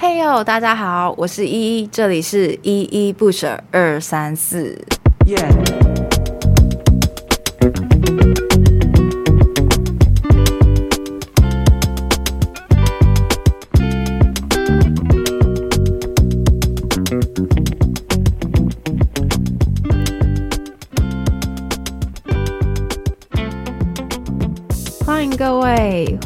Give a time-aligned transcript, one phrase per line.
[0.00, 4.80] 嘿呦，大家好，我是依依，这里是依依不舍二三四。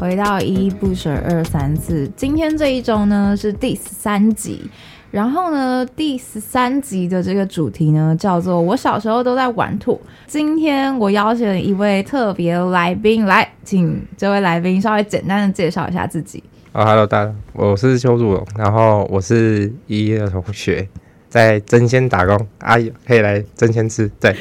[0.02, 4.68] 回到依依不舍二三四，今天这一周呢是第十三集，
[5.12, 10.00] 然后呢第十三集的这个主题呢叫做我小时候都在玩土。
[10.26, 16.42] 今天我邀请了一位特别来宾来，请这位来宾稍微简单的介绍一下自己。
[16.72, 20.88] 哦，Hello，大家，我是邱祖龙，然后我是依依的同学，
[21.28, 24.34] 在争鲜打工，阿姨可以来争鲜吃，对，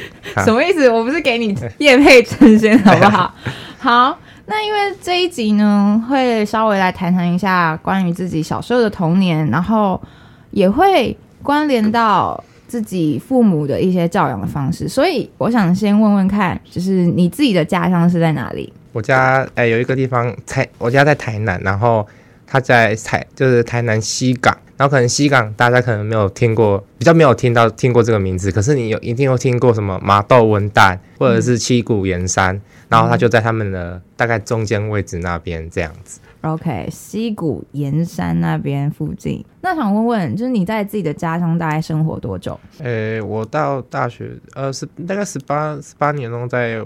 [0.44, 0.90] 什么意思？
[0.90, 3.32] 我不是给你业配争鲜好不好？
[3.78, 4.18] 好。
[4.52, 9.98] 那因为这一集呢，会稍微来谈谈一下关于自己小时候的童年，然后
[10.50, 12.38] 也会关联到
[12.68, 18.70] 自己父母的一些教养的方式，所以我想先问问看，就是你自己的家乡是在哪里？
[18.92, 22.06] 我家哎、有一个地方台，我家在台南，然后
[22.46, 32.60] 他在台就是台南西港，然后可能西港大家可能没有听过，比较没有听到听过这个名字，可是你有一定有听过什么麻豆文旦或者是七股盐山。
[32.92, 36.20] 然后他就在他们的大概中间位置那边这样子。
[36.42, 39.44] OK，溪谷盐山那边附近。
[39.60, 42.58] 那想问问，就是你在自己的家乡大概生活多久？
[42.80, 46.82] 呃，我到大学，呃，是大概十八十八年中在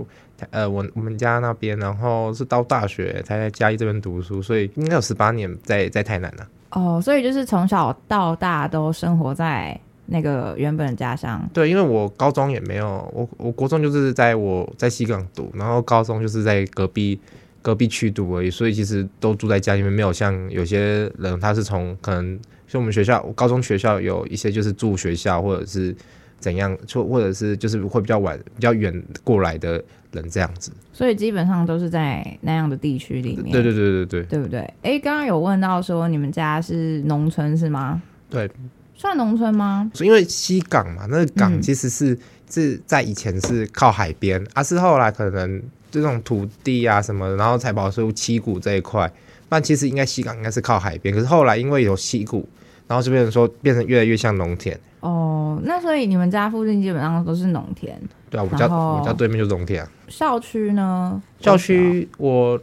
[0.51, 6.79] 呃我我们家那边，然后是到大学才在嘉义这边读书，所以应该有十八年在在台南呢、啊。
[6.79, 9.81] 哦，所以就是从小到大都生活在。
[10.07, 17.19] 那个原本的家乡，对，因为我高中也没有，我我国中就是在我在西港读，然后高中就是在隔壁
[17.61, 25.95] 隔壁区读而已，所以其实都住在家里面，没有像有些人他是从可能像我们学校，我高中学校有一些就是住学校或者是
[26.39, 29.83] 怎样，就或者是就是会比较晚比较远过来的
[30.13, 34.61] 人这样子，所以基本上都是在那样的地区里面，对对对对对，对不对？
[34.83, 38.01] 哎，刚刚有问到说你们家是农村是吗？
[38.31, 38.49] 对。
[38.97, 39.91] 算农村吗？
[40.01, 42.19] 因为西港嘛，那个港其实是、嗯、
[42.51, 49.11] 是在以前是靠海边，而、啊、是后来可能这种土地啊什么的，然后才保出七股这一块。
[49.49, 52.49] 但其实应该西港应该是靠海边，可是后来因为有西股，
[52.89, 54.79] 然后就变成说变成越来越像农田。
[55.01, 58.01] 哦，那所以你们家附近基本上都是农田？
[58.31, 59.91] 对啊，我家我家对面就是农田、啊。
[60.09, 61.23] 校区呢？
[61.39, 62.61] 校区我。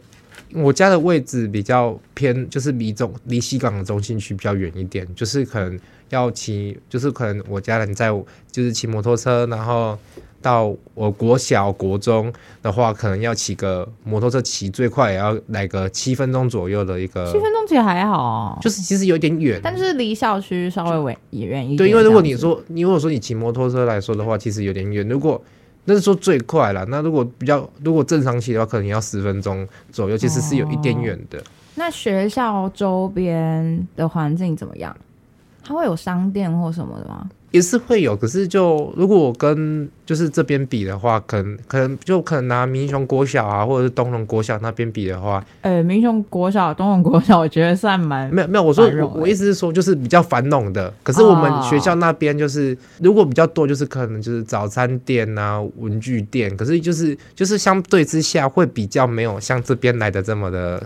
[0.52, 5.76] 我家的位置比较偏，就是离中离西港的中心区比较远一点，就是可能
[6.14, 8.08] 要骑，就是可能我家人在，
[8.50, 9.98] 就是骑摩托车，然后
[10.40, 12.32] 到我国小国中
[12.62, 17.26] 的话，可能要骑个摩托车，骑最快也要来个七分钟左右的一个。
[17.26, 21.78] 七分钟其实还好，就是其实有点远，但是离校区稍微远远一点。
[21.78, 25.06] 对，因为如果你说，你如果说你骑摩托车来说的话，其实有点远。
[25.08, 25.42] 如果
[25.86, 31.38] 那是说最快了，那如果比较如果正常骑的话，可能要十分钟左右，其实是有一点远的。
[31.38, 31.42] 哦。
[31.76, 34.96] 那学校周边的环境怎么样？
[35.64, 37.28] 它会有商店或什么的吗？
[37.50, 48.64] 也是会有，可是就如果我跟就是这边比的话，可能可能就可能拿民雄国小啊，或者是东龙国小那边比的话，呃，民雄国小、东龙国小，我觉得算蛮没有没有。
[48.64, 50.92] 我说我我意思是说，就是比较繁荣的。
[51.04, 56.54] 可是我们学校那边就是、哦、如果比较多，就是可能就是早餐店啊、文具店。
[56.56, 60.84] 可是就是就是相对之下，会比较没有像这边来的这么的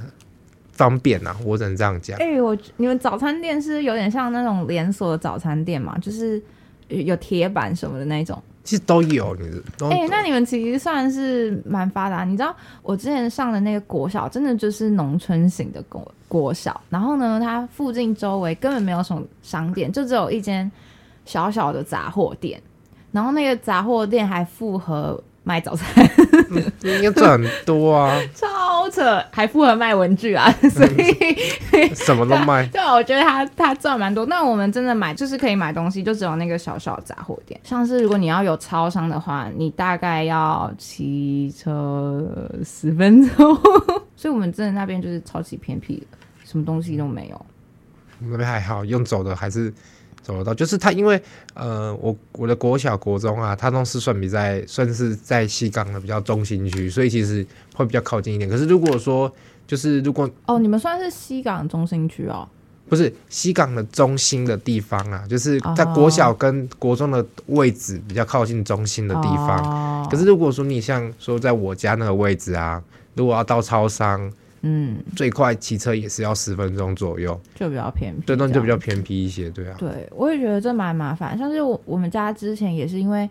[0.78, 1.37] 方便啊。
[1.44, 2.16] 我只能这样讲。
[2.19, 5.99] 哎、欸，我你们早餐店是有点像那种连锁的早餐店嘛？
[5.99, 6.43] 就是。
[6.89, 9.37] 有铁板什么的那种，其实都有。
[9.37, 9.47] 你
[9.91, 12.25] 哎、欸，那你们其实算是蛮发达。
[12.25, 16.81] 你知道我之前上的那个国小，真的就是农村型的国国小。
[16.89, 20.72] 然后呢，它附近周围根本没有什么商店，就只有一间
[21.27, 22.59] 小小的杂货店。
[23.12, 25.22] 然后那个杂货店还附合。
[25.48, 25.88] 卖早餐，
[26.82, 28.20] 应该赚很多啊！
[28.36, 32.66] 超扯，还符合卖文具啊，所以什么都卖。
[32.69, 34.26] 对啊，我觉得他他赚蛮多。
[34.26, 37.59] 那我们真的买，就是可以买东西，就只有那个小小杂货店。
[37.65, 42.30] 像是如果你要有超商的话，你大概要骑车
[42.62, 43.59] 十分钟。
[44.15, 47.47] 所以我们真的那边就是超级偏僻的，什么东西都没有。
[48.18, 49.72] 那边还好，用走的还是。
[50.28, 51.19] 走得到，就是他，因为
[51.54, 57.45] 呃，我我的国小国中啊，他都是算比在算是在西港的比较中心区，所以其实
[57.75, 58.48] 会比较靠近一点。
[58.48, 59.33] 可是如果说
[59.66, 62.47] 就是如果哦，你们算是西港中心区哦，
[62.91, 69.59] 不是西港的中心的地方啊，就是在国小跟国中的位置比较靠近中心的地方。
[69.65, 72.83] 哦、可是如果说你像说在我家那个位置啊，
[73.15, 74.30] 如果要到超商，
[74.63, 78.22] 嗯，最快骑车也是要十分钟左右，就比较偏僻。
[78.27, 79.77] 对，那就比较偏僻一些，对啊。
[79.78, 81.39] 对，我也觉得这蛮麻烦。
[81.39, 83.31] 像是我我们家之前也是因为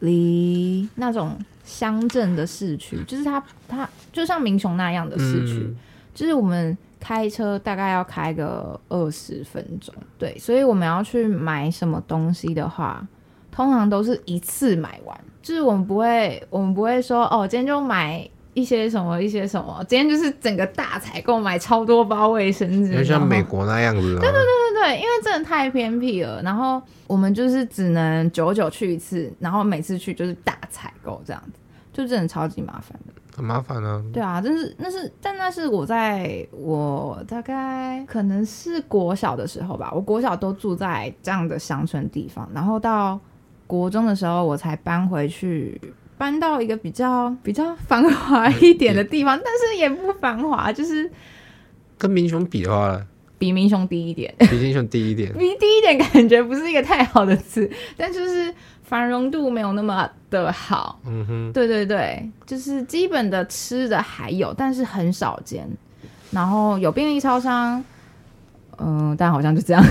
[0.00, 5.76] 离那种乡镇的市区，就是它它就像民雄那样的市区，嗯、
[6.12, 9.94] 就是我们开车大概要开个二十分钟。
[10.18, 13.06] 对，所以我们要去买什么东西的话，
[13.52, 18.28] 通常都是一次买完，就是我们不会我们不会说哦，今天就买。
[18.56, 24.00] 一些什么，一些什么，今天就是整个大采购，买超多包卫生纸，就像美国那样子。
[24.00, 31.60] 对对对对对，因为真的太偏僻了，然后我们就是只能久久去一次，然后每次去就是大采购这样子，
[31.92, 33.12] 就真的超级麻烦的。
[33.36, 34.02] 很麻烦啊。
[34.10, 43.20] 对啊，真是那是，但那是我在我大概可能是国小的时候吧，我国小都住在这样的乡村地方，然后到
[43.66, 45.78] 国中的时候我才搬回去。
[46.18, 51.10] 搬到一个比较比较繁华一点的地方，但是也不繁华，就是
[51.98, 52.98] 跟民雄比的话，
[53.38, 58.52] 比民雄低一点，比民雄低一点，比低一点感觉不是一个太好的词，但就是
[58.82, 60.98] 繁荣度没有那么的好。
[61.06, 65.68] 嗯哼，对对对，就是基本的吃的还有，但是很少见。
[66.30, 67.84] 然后有便利超商，
[68.78, 69.82] 嗯、呃，但好像就这样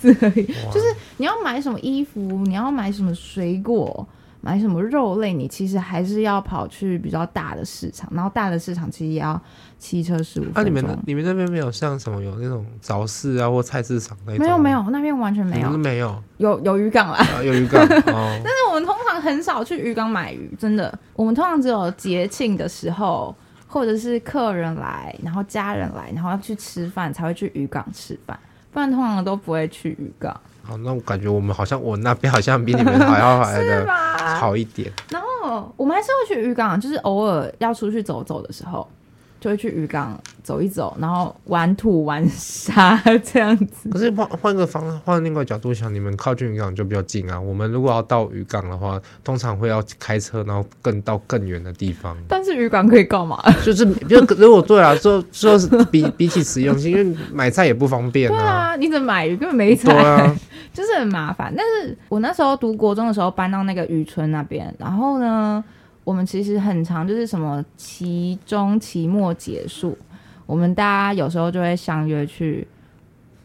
[0.00, 0.46] 子而已。
[0.72, 0.86] 就是
[1.18, 4.06] 你要买什么衣服，你要买什么水果。
[4.44, 9.40] 买什么肉类，你其实还是要跑去比较大的市场，然后大的市场其实也要
[9.78, 10.62] 骑车十五分钟。
[10.62, 14.44] 啊，你们你们那边没有像什么有那种早市啊或菜市场那种？
[14.44, 16.22] 没有没有，那边完全没有，没有。
[16.36, 17.82] 有有渔港啦，啊、有渔港。
[18.12, 20.92] 哦、但是我们通常很少去渔港买鱼，真的。
[21.14, 23.34] 我们通常只有节庆的时候，
[23.66, 28.38] 或者是客人来，然后家人来，然后要去吃饭才会去渔港吃饭，
[28.70, 30.38] 不然通常都不会去渔港。
[30.64, 33.86] 好，那我感觉我们好像我那边好像比你们还要来的
[34.40, 34.90] 好一点。
[35.10, 38.86] 然后我们还是会去渔港，就是偶尔要出去走走的时候。
[39.40, 43.90] 就会去渔港走一走，然后玩土玩沙这样子。
[43.90, 47.38] 可是换换个方换另外角度想，你们靠近渔港就比较近啊。
[47.38, 52.16] 我们如果要到渔港的话，通常会要开车，然后更到更远的地方。
[52.26, 53.38] 但是渔港可以干嘛？
[53.62, 58.34] 就是就如果对啊，就就是比 比起实用性，因为买菜也不方便啊。
[58.34, 60.34] 对啊，你怎么买鱼根本没菜，啊、
[60.74, 61.50] 就是很麻烦。
[61.56, 65.64] 但是我那时候读国中的时候搬到那个渔村那边，然后呢？
[66.04, 69.96] 我们其实很长，就是什么期中、期末结束，
[70.44, 72.68] 我们大家有时候就会相约去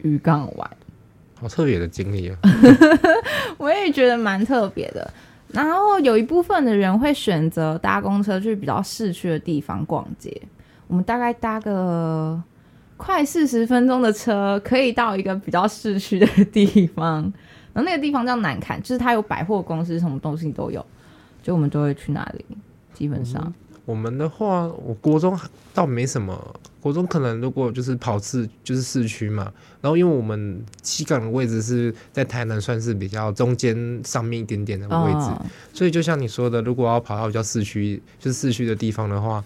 [0.02, 0.70] 渔港玩，
[1.40, 2.36] 好特别的经历啊！
[3.56, 5.10] 我也觉得蛮特别的。
[5.48, 10.30] 然后有一部分的人会选择搭公车去比较市区的地方逛街，
[10.86, 12.38] 我们大概搭个
[13.00, 17.22] 快四十分钟的车，可以到一个比较市区的地方。
[17.72, 20.84] 然后那个地方叫南坎，就是它有百货公司，什么东西都有。
[21.42, 22.44] 就我们都会去哪里？
[22.92, 23.54] 基本上，嗯、
[23.86, 25.34] 我们的话，我国中
[25.72, 26.54] 倒没什么。
[26.78, 29.50] 国中可能如果就是跑市，就是市区嘛。
[29.80, 39.42] 然后因为我们西港的位置是在台南，算是比较中间上面一点点的位置，哦、所以就像你说的，如果要跑到比较市区，就是市区的地方的话，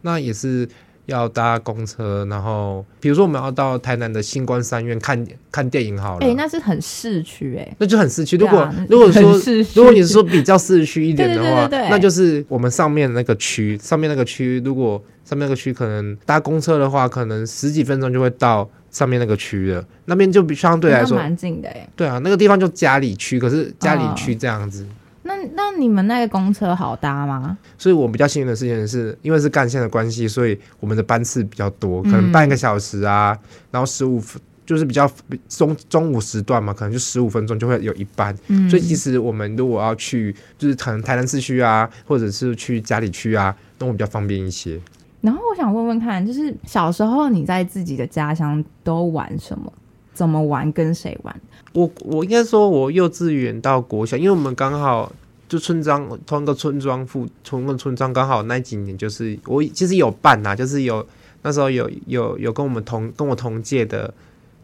[0.00, 0.66] 那也是。
[1.06, 6.24] 要搭公车，然后比如说我们要到台南的新光三院看看电影好了。
[6.24, 8.36] 哎、欸，那是很市区哎，那就很市区。
[8.36, 9.38] 如果、啊、如果说
[9.74, 19.84] 如果你是说比较市区一点的话，那就是我们上面那个区，上面那个区，如果上面那个区可能搭公车的话，可能十几分钟就会到上面那个区了。
[20.06, 21.88] 那边就比相对来说蛮近的哎。
[21.94, 24.84] 对啊，那个地方就嘉里区，可是嘉里区这样子。
[24.84, 24.86] 哦
[25.26, 27.56] 那那你们那个公车好搭吗？
[27.78, 35.10] 所以我比较幸运的事情是，因为是干线的关系，所以我们的班次比较多，可能半个小时啊，嗯、然后十五分就是比较
[35.48, 38.36] 中中午时段嘛，可能就十五分钟就会有一班。
[38.48, 44.80] 嗯、所以其实我们如果要去，就是可能台南市区啊，或者是去家里区啊，那我比较方便一些。
[45.22, 49.72] 然后我想问问看，就是小时候你在自己的家乡都玩什么？
[50.12, 50.70] 怎么玩？
[50.70, 51.34] 跟谁玩？
[51.74, 55.12] 我我应该说，我幼稚园到国小，因为我们刚好
[55.48, 61.06] 就村庄同一个村庄附同一个村庄，刚好那几年就是我其实有办呐、啊，就是有
[61.42, 64.12] 那时候有有有跟我们同跟我同届的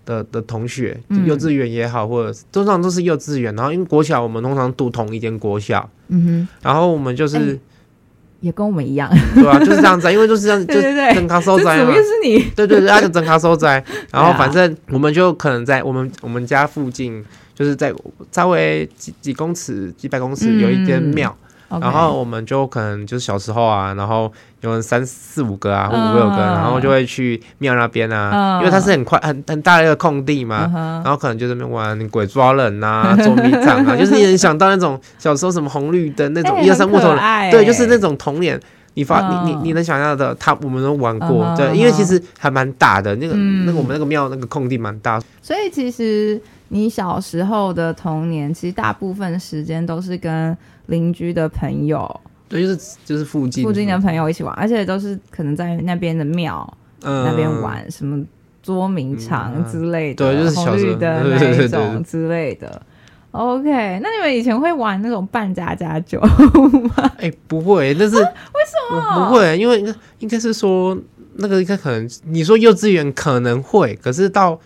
[0.05, 7.37] 的的同学，幼稚园也好，或者通常都是幼稚园，然后因为国小我们通常读同一间国小，嗯哼，然后我们就是。
[7.37, 7.61] 欸
[8.40, 10.80] 也跟我们一样，对啊，就是这样子， 因为就是这样，就
[11.14, 11.92] 整卡收窄嘛。
[11.94, 12.38] 是你？
[12.56, 17.92] 对对对，他就整卡收窄， 然后反正我们就可能在我们我们家附近，就是在
[18.32, 21.37] 稍微几几公尺、几百公尺有一间庙。
[21.79, 31.05] 然后我们就可能就是小时候啊，然后有人三四五个啊，或五六个，uh, 然后就会去庙那边啊，uh, 因为它是很快很很大的一个空地嘛，uh.
[31.05, 38.61] 然后可能就在那边玩鬼抓人啊， 捉迷藏啊，就是你能想到那种小时候什么红绿灯那种一二三木头人，对，就是那种童年。
[38.95, 46.39] 你发、嗯、你你你能想象的，他我们都玩过，嗯、对，嗯、因为其实还蛮大的，那个、嗯、那个我们那个庙那个空地蛮大，所以其实
[46.71, 50.55] 你小时候的童年，其实大部分时间都是跟
[50.90, 58.23] 邻居的朋友，对，就是就是附近附近的朋友一起玩，而且都是可能在那边的庙、嗯、那边玩什么
[58.62, 62.82] 捉迷藏之类的，对，就是小时候的 那一种之类的。
[63.30, 63.62] OK，
[64.02, 66.92] 那你们以前会玩那种扮家家酒吗？
[67.16, 69.56] 哎、欸，不会，但是、啊、为什么不会？
[69.56, 69.82] 因为
[70.18, 70.99] 应该是说
[71.37, 74.61] 那个应该可能你说幼稚园可能会，可是到。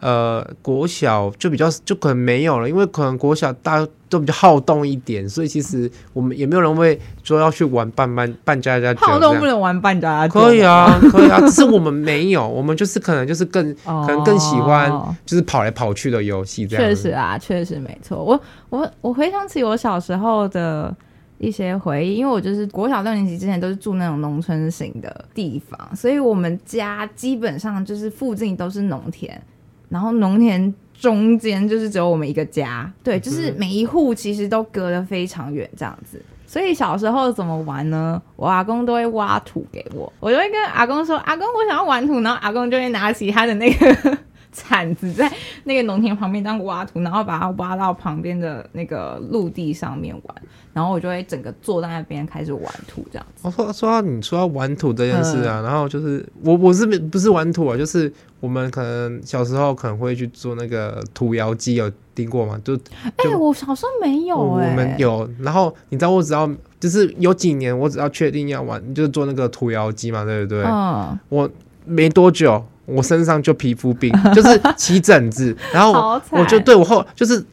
[0.00, 9.00] 呃，国小就比较就可能没有了，因为可能国小大家都比较好动一点，所以其实我们也没有人会说要去玩扮扮扮家家酒。
[9.06, 10.40] 好动不能玩扮家家酒？
[10.40, 14.90] 可以啊，可以啊，只是我们没有，我们就是可能就是更、哦、 可能更喜欢
[15.24, 16.84] 就是跑来跑去的游戏这样。
[16.84, 18.22] 确实啊，确实没错。
[18.22, 20.94] 我我我回想起我小时候的
[21.38, 29.42] 一些回忆，因为我就是国小六年级之前都是住那种农村型的地方，所以我们家基本上就是附近都是农田。
[29.88, 36.20] 然后农田中间就是只有我们一个家，对，就是每一户其实都隔得非常远这样子。
[36.48, 38.22] 所以小时候怎么玩呢？
[38.36, 44.18] 我阿公都会挖土给我，我就会跟阿公说：“阿公，我想要玩土。”然后阿公就会拿起他的那个
[44.56, 45.30] 铲子，在
[45.64, 50.34] 那个农田旁边当挖土，然后把它挖到旁边的那个陆地上面玩。
[50.72, 53.42] 然后我就会整个坐在那边开始玩土这样子。
[53.42, 57.76] 我说说到你说到玩土这件事啊，嗯、然后就是我我是不是玩土啊？
[57.76, 62.60] 就是我们可能小时候可能会去做那个土窑机，有听过吗？
[62.62, 64.70] 就哎、欸，我小时候没有哎、欸。
[64.70, 65.30] 我们有。
[65.40, 66.46] 然后你知道我只要
[66.78, 70.62] 就是有几年我只要确定要玩，就是做那个土窑机嘛，对不对？
[70.64, 71.18] 嗯。
[71.30, 71.48] 我
[71.86, 77.44] 没多久，我身上就皮肤病， 就是起疹子，然后我就对我后就是。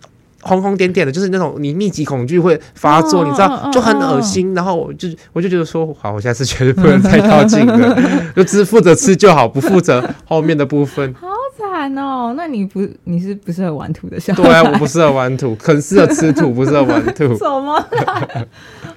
[0.45, 4.49] 红红点点的，就是那种你密集恐惧会发作，哦、你知道，就很恶心。
[4.49, 7.97] 哦、然后我就我就觉得说，好，我下次绝对不能再 靠近了，
[8.35, 11.13] 就只负责吃就好，不负责后面的部分。
[11.13, 12.33] 好惨哦！
[12.35, 14.43] 那你不你是不适合玩土的小孩？
[14.43, 17.33] 对啊，我不适合玩土，很适合吃土，不适合玩土。
[17.39, 17.81] 什么？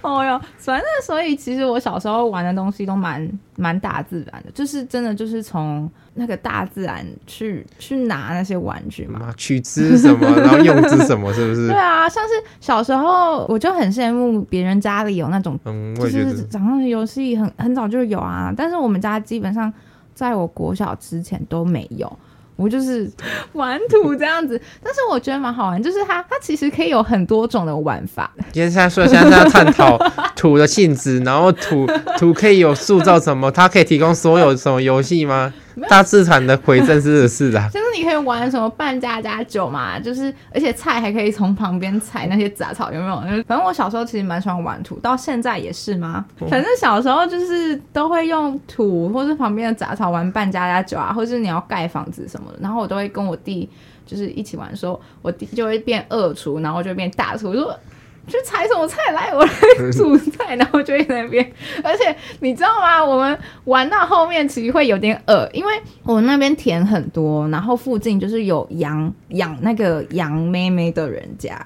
[0.06, 5.90] 哦哟，反正所以其实我小时候玩的东西都蛮蛮大自然的，就是真的就是从。
[6.18, 11.68] 那个大自然去去拿那些玩具嘛， 取之什么，然后用之什么，是不是？
[11.68, 19.70] 对啊，像是小时候我就很羡慕别人家里有那种，嗯，就是掌上的游戏很很早就有啊，但是我们家基本上
[20.14, 22.10] 在我国小之前都没有。
[22.56, 23.08] 我就是
[23.52, 28.30] 玩土这样子，但是我觉得蛮好玩，就是它它其实可以有很多种的玩法。
[28.52, 29.98] 今天现在说现在在探讨
[30.34, 31.86] 土的性质，然后土
[32.18, 33.50] 土可以有塑造什么？
[33.50, 35.52] 它可以提供所有什么游戏吗？
[35.88, 43.16] 大自然的回正是是的， 就是你可以玩什么扮家家酒嘛，就是而且菜还可以从旁边采那些杂草，有没有？
[43.44, 46.24] 反正我小时候其实蛮喜欢玩土，到现在也是吗？
[46.48, 53.68] 反正小时候就是都会用土或是旁边的杂草玩扮家家酒啊，或是你要盖房子什么的，然后我都会跟我弟
[54.06, 57.78] 就是一起玩，说我弟就会变二厨，然后就变大厨，我说。
[58.26, 59.32] 去采什么菜来？
[59.32, 59.50] 我来
[59.92, 61.52] 煮菜，然后就在那边。
[61.82, 63.04] 而且你知道吗？
[63.04, 71.56] 我们玩到后面其实会有点饿，因为我们那边田很多，然后附近就是有羊养那个羊妹妹的人家，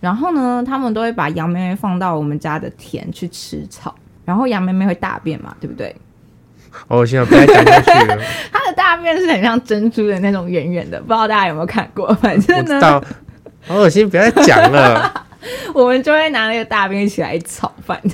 [0.00, 5.94] 然后呢，他们都会把羊妹妹放到我们家的田去吃草，然后羊妹妹会大便嘛，对不对？
[6.86, 8.16] 哦，现在不要讲下去了。
[8.52, 12.14] 它的大便是很像珍珠的那种圆圆的，不知道大家有没有看过？
[12.22, 13.02] 反正呢，
[13.66, 15.26] 好恶心，不要再讲了。
[15.74, 18.00] 我们就会拿那个大便一起来炒饭，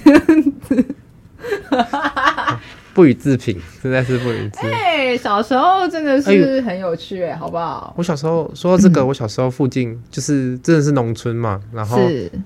[2.95, 4.71] 不予置评，实在是不予置评。
[4.71, 7.93] 哎、欸，小时候真的是很有趣、欸，哎，好不好？
[7.97, 11.99] 我小时候说到这个，嗯、 我小时候附近就是真的是农村嘛，然后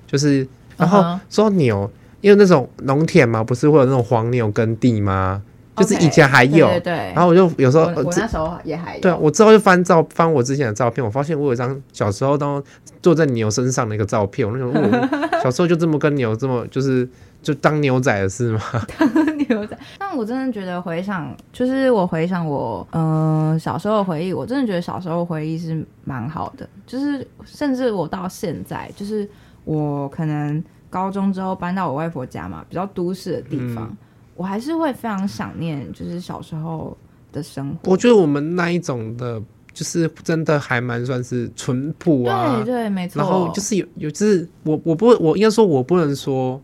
[0.05, 0.45] 就是，
[0.77, 5.41] 然后说牛，因为那种农田嘛，不是会有那种黄牛耕地吗？
[5.75, 12.61] 就是以前还有，okay, 对，对，对，然后我就有时候我，我那时候也还有，对啊，我之后就翻照翻我之前的照片，我发现我有一张小时候当
[13.01, 17.07] 坐在牛身上的一个照片，我那时候我小时候就这么跟牛这么就是
[17.41, 18.61] 就当牛仔的是吗？
[18.99, 29.27] 当牛仔，但我真的觉得回想，就是我回想我嗯、呃、小时候的回忆，我真的觉得小时候回忆是蛮好的，就是甚至我到现在，就是
[29.63, 33.87] 我可能高中之后搬到我外婆家嘛，比较都市的地方。
[33.89, 33.97] 嗯
[34.35, 36.97] 我还是会非常想念，就是小时候
[37.31, 37.91] 的生活。
[37.91, 39.41] 我觉得我们那一种的，
[39.73, 42.61] 就是真的还蛮算是淳朴啊。
[42.63, 43.21] 对对，没错。
[43.21, 46.59] 然后就是有有，就是我我不我应该说，我不能说，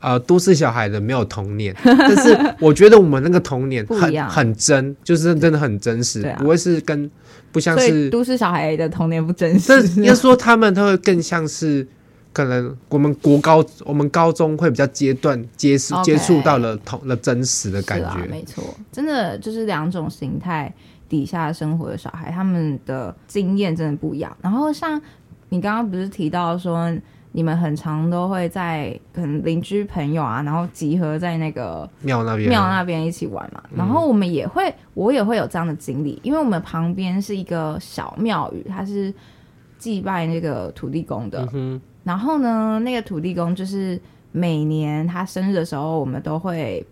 [0.00, 7.10] 呃，都市小孩的没有童年， 但是我觉得我们那个童年很很真，就是真的很真实，不会是跟
[7.52, 9.66] 不像是都市小孩的童年不真实。
[9.68, 11.86] 但应该说他们都会更像是。
[12.38, 20.72] 可能我们国高我们高中会比较阶段接触接触到了同了真实的感觉，啊、没错，真的就是两种形态
[21.08, 24.36] 底下生活的小孩，他们的经验真的不一样。
[24.40, 25.00] 然后像
[25.48, 26.96] 你刚刚不是提到说。
[27.32, 33.62] 你们很常都会在可能邻居朋友啊，然后集合在那个庙那边庙那边一起玩嘛。
[33.76, 39.12] 然后我们也会，我也会有这样的经历，因为我们旁边是一个小庙宇，它是
[39.78, 41.46] 祭拜那个土地公的。
[42.08, 44.00] 然后呢，那个土地公就是
[44.32, 46.82] 每年他生日的时候，我们都会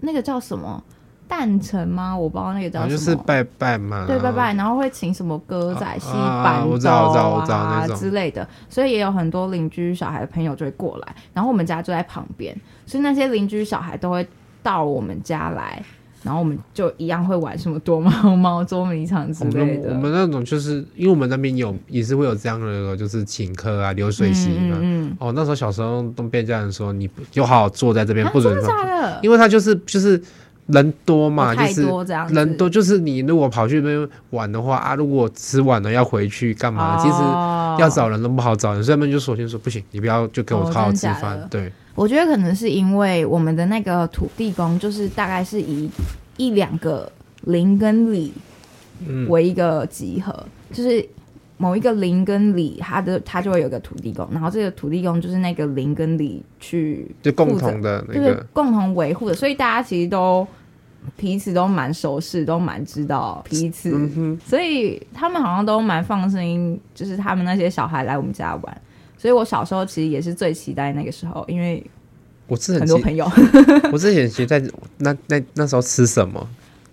[0.00, 0.84] 那个叫什么？
[1.26, 2.14] 诞辰吗？
[2.14, 4.04] 我不知道那个叫什么，就是拜拜嘛。
[4.06, 14.28] 对，拜拜，然后会请什么歌仔戏、板凳啊之类的，所以也有很多邻居小孩的朋友就会过来，然后我们家就在旁边，所以那些邻居小孩都会
[14.62, 15.82] 到我们家来，
[16.24, 19.90] 然后我们就一样会玩什么躲猫猫、捉迷藏之类的。
[19.90, 24.76] 我们那种就是因为我们那边有也是会有这样的，就是请客啊、流水席嘛。
[24.80, 29.20] 嗯，嗯哦，那时候小时候都被家人说你就好好坐在这边，不准放，真的的？
[29.22, 30.20] 因为他就是就是。
[30.68, 31.82] 人多嘛，就是
[32.30, 36.96] 人多，就是你如果跑去那边玩的话啊，如果吃晚了要回去干嘛？
[36.96, 41.36] 哦、其实要找人都不好找人，所以他们就索性说不行，你不要就给我好好吃饭。
[41.36, 45.90] 哦、对，我觉得可能是因为我们的那个土地公，就是大概是以
[46.36, 47.10] 一两个
[47.42, 48.32] 零跟里
[49.28, 51.06] 为一个集合，嗯、就是
[51.56, 60.46] 某一个零跟里，他的他就会有个土地公，然后这个土地公就是那个零跟里去就共同的那个，就是共同维护的，所以大家其实都。
[61.18, 68.80] 彼此都蛮熟识，都蛮知道彼此，嗯、所以他们好像都蛮放心，就是他们那些小孩来我们家玩。
[69.16, 71.84] 所以我小时候其实也是最期待那个时候，因为
[72.46, 73.30] 我是很多朋友，
[73.92, 74.62] 我之前期待
[74.98, 76.46] 那那那时候吃什么，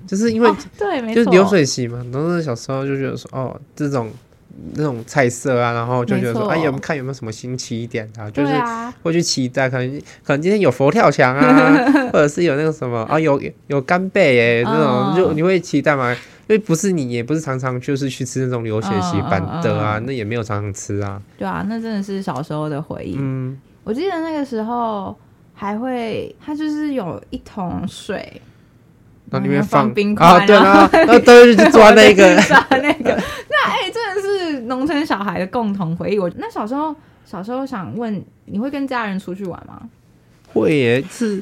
[0.08, 4.12] 就是因为、哦、对，没错，就是流水席嘛，然后小时候就觉得说哦这种。
[4.74, 8.54] 那种菜色啊，然后就觉得说，哎，有看有没有什么新奇一点的，啊，就是
[9.01, 11.74] 会去期待，可能可能今天有佛跳墙啊，
[12.12, 16.16] 或者是有那个什么啊，有有干贝哎，那种，哦，就你会期待吗？
[16.51, 21.22] 因为不是你也不是常常就是去吃那种流血席板的啊，哦，那也没有常常吃啊。
[21.38, 23.15] 对啊，那真的是小时候的回忆。
[23.17, 25.18] 嗯，我记得那个时候
[25.53, 28.42] 还会，它就是有一桶水。
[29.33, 33.18] 那里面放冰块啊，对啊，那都是去抓那个， 抓那个。
[33.50, 36.20] 那哎、欸，真的是农村小孩的共同回忆。
[36.20, 39.81] 我那小时候，小时候想问，你会跟家人出去玩吗？
[40.51, 41.42] 会耶，是，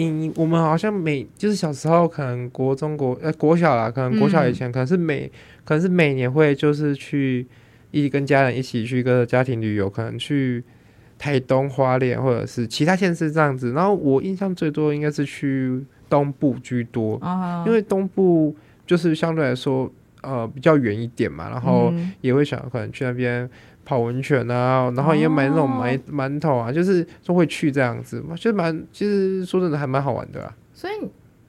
[0.00, 5.30] 嗯，我们好像每就是小时候可能国中国呃国小啦，可能国小以前可能是每、嗯、
[5.64, 7.46] 可能是每年会就是去
[7.90, 10.64] 一起跟家人一起去一个家庭旅游，可能去
[11.18, 13.72] 台东花莲或者是其他县市这样子。
[13.72, 15.84] 然后我印象最多应该是去。
[16.10, 17.64] 东部居多，uh.
[17.64, 18.52] 因为东部
[18.84, 19.88] 就是相对来说，
[20.22, 23.48] 呃，比较远一点嘛，然后也会想可能去那边
[23.90, 30.56] 泡温泉啊，然后也买那种馒馒头啊，就是都会去这样子嘛，就蛮，其实说真的还蛮好玩的啊。
[30.72, 30.92] 所以，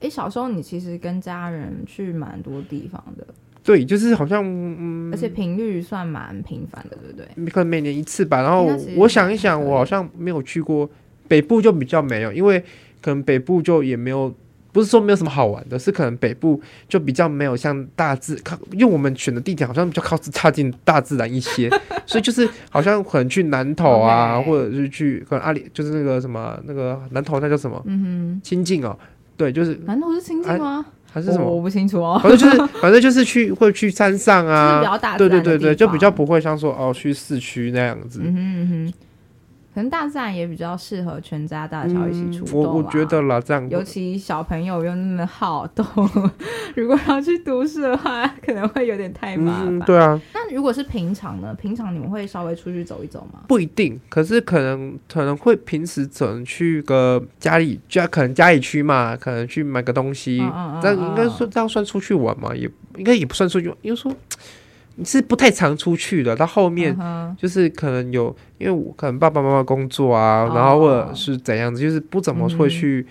[0.00, 3.24] 欸，小时候你其实跟家人去蛮多地方的，
[3.62, 7.52] 对，就是好像，嗯，而且频率算蛮频繁的，对不对？
[7.52, 8.42] 可能每年一次吧。
[8.42, 10.90] 然后我想一想，我好像没有去过
[11.28, 12.58] 北部，就比较没有，因为
[13.00, 14.34] 可能北部就也没有。
[14.72, 21.68] 不是说没有什么好玩的，是可能北部就比较没有像大自靠，因为我们选的地点好像比较靠差近大自然一些，
[22.06, 27.80] 所以就是好像可能去南投啊 或者是去可能阿里，就是那个什么那个南投那叫什么？
[27.86, 28.98] 嗯哼，清境哦，
[29.36, 30.76] 对，就是南投是清境吗？
[30.76, 31.44] 啊、还是什么？
[31.44, 32.18] 我，我不清楚哦。
[32.22, 34.80] 反正就是反正就是去会去山上啊，
[35.18, 38.20] 对对对对，就比较不会像说哦去市区那样子。
[38.22, 38.94] 嗯哼嗯哼。
[39.74, 45.84] 可能大自然也比较适合全家大小一起出动，我我觉得啦，这样尤其小朋友又那么好动，
[46.76, 49.78] 如果要去都市的话，可能会有点太麻烦。
[49.78, 51.54] 嗯，对啊，那如果是平常呢？
[51.54, 53.40] 平常你们会稍微出去走一走吗？
[53.48, 60.36] 不一定，可是可能可能会平时只能去个家里家，可能家里区嘛，可能去买个东西，
[60.82, 62.54] 这样，嗯嗯嗯嗯，应该说这样算出去玩嘛？
[62.54, 64.14] 也应该也不算出去玩，因为说。
[64.96, 66.96] 你是不太常出去的，到后面
[67.38, 73.06] 就是可能有，嗯、因为我可能爸爸妈妈工作啊，哦、然后或者是怎样子，就是不怎么会去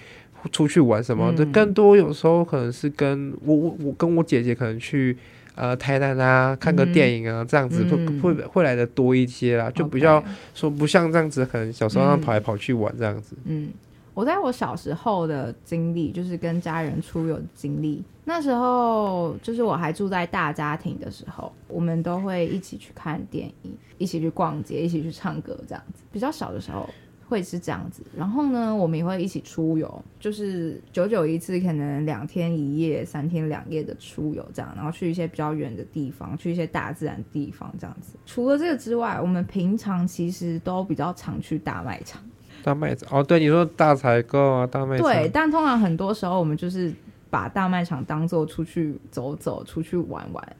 [0.52, 5.18] 出去玩什么的，嗯、更多有时候可能是跟我我我跟我姐姐可能去
[5.56, 13.64] 呃台南啊看个电影啊、嗯、这样子会、嗯、会会来的多一些啦，就比较说不像这样子，可能小时候跑来跑去玩这样子，嗯。
[13.64, 13.70] 嗯。
[14.14, 18.04] 我在我小时候的经历，就是跟家人出游的经历。
[18.24, 26.04] 那时候就是我还住在大家庭的时候，我们都会一起去看电影，一起去逛街，一起去唱歌，这样子。
[26.12, 26.88] 比较小的时候
[27.28, 28.04] 会是这样子。
[28.16, 38.18] 然后呢，我们也会一起出游，就是久久一次，可能两天一夜、三天两夜的出游这样，然后去一些比较远的地方，去一些大自然的地方这样子。
[38.26, 42.22] 除了这个之外，我们平常其实都比较常去大卖场。
[42.64, 45.08] 大卖场哦，对，你说大采购啊，大卖场。
[45.08, 46.94] 对，但通常很多时候我们就是
[47.32, 50.58] 把大卖场当做出去走走、出去玩玩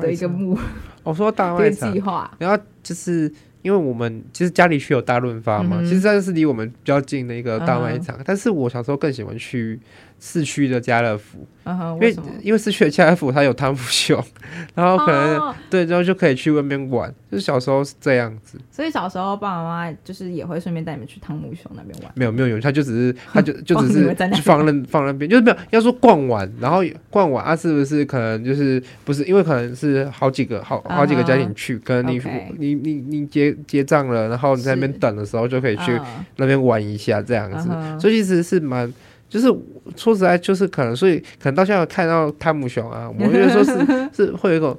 [0.00, 0.58] 的一个目。
[1.02, 3.30] 我说大卖场计划，然后就是。
[3.64, 9.80] 因为我们其实家里区有大润发嘛，嗯、其实这是离我们比较近的一个大卖场，嗯、但是我小时候更喜欢去
[10.20, 11.46] 市区的家乐福。
[11.66, 14.22] 因为因为市区的家乐福它有汤姆熊，
[14.74, 17.10] 然后可能、哦、对，然后就可以去外面玩。
[17.32, 22.12] 就是小时候是这样子，所以小时候爸爸妈妈就是也会顺便带你们去汤姆熊那边玩。
[22.14, 32.54] 没有没有用，他就只是他就 就只是放那放那边，就是没有要说逛完，然后逛完啊，是不是可能就是不是因为可能是好几个好好几个家庭去，可能你、uh.
[32.58, 35.98] 你你你结结账了，然后你在那边等的时候就可以去
[36.36, 37.98] 那边玩一下这样子，uh.
[37.98, 38.92] 所以其实是蛮。
[39.34, 39.48] 就是
[39.96, 44.78] 说实在，就是可能，所以可能到现在看到汤姆熊啊，我觉得说是 是会有一种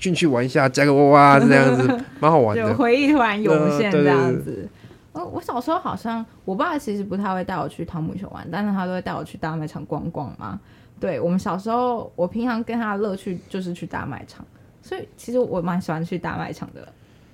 [0.00, 1.86] 进去玩一下，加个娃娃这样子，
[2.18, 2.74] 蛮好玩的。
[2.74, 4.66] 回忆突然涌现这样子。
[5.12, 10.58] 呃，我小时候好像我爸其实不太会带我去汤姆熊玩，但是他都会带我去大卖场逛逛嘛。
[10.98, 14.42] 对，我们小时候，我平常跟他的乐趣就是去大卖场，
[14.80, 16.80] 所以其实我蛮喜欢去大卖场的。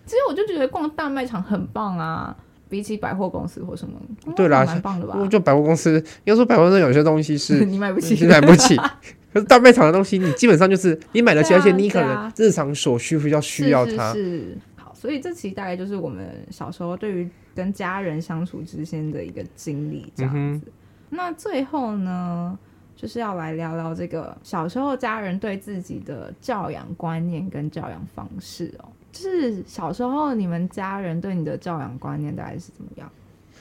[0.07, 2.37] 其实我就觉得逛大卖场很棒啊。
[2.73, 4.01] 比起百货公司或什么，
[4.35, 5.15] 对啦，蛮棒的吧？
[5.27, 8.75] 就百货公司，要说百货公司有些东西是 你买不起，你买不起。
[9.31, 14.11] 可是大卖场的东西，你基本上就是你买得起，而且你可能日常所需比较需要它。
[14.15, 20.67] 是，是，是好，所以这其实大概就是我们小时候对于跟家人相处之间的一个经历，这样子。
[20.67, 20.73] 嗯、
[21.11, 22.59] 那最后呢，
[22.97, 28.89] 就是要来聊聊这个小时候家人对自己的教养观念跟教养方式哦。
[29.12, 33.09] 就是小时候你们家人对你的教养观念大概是怎么样？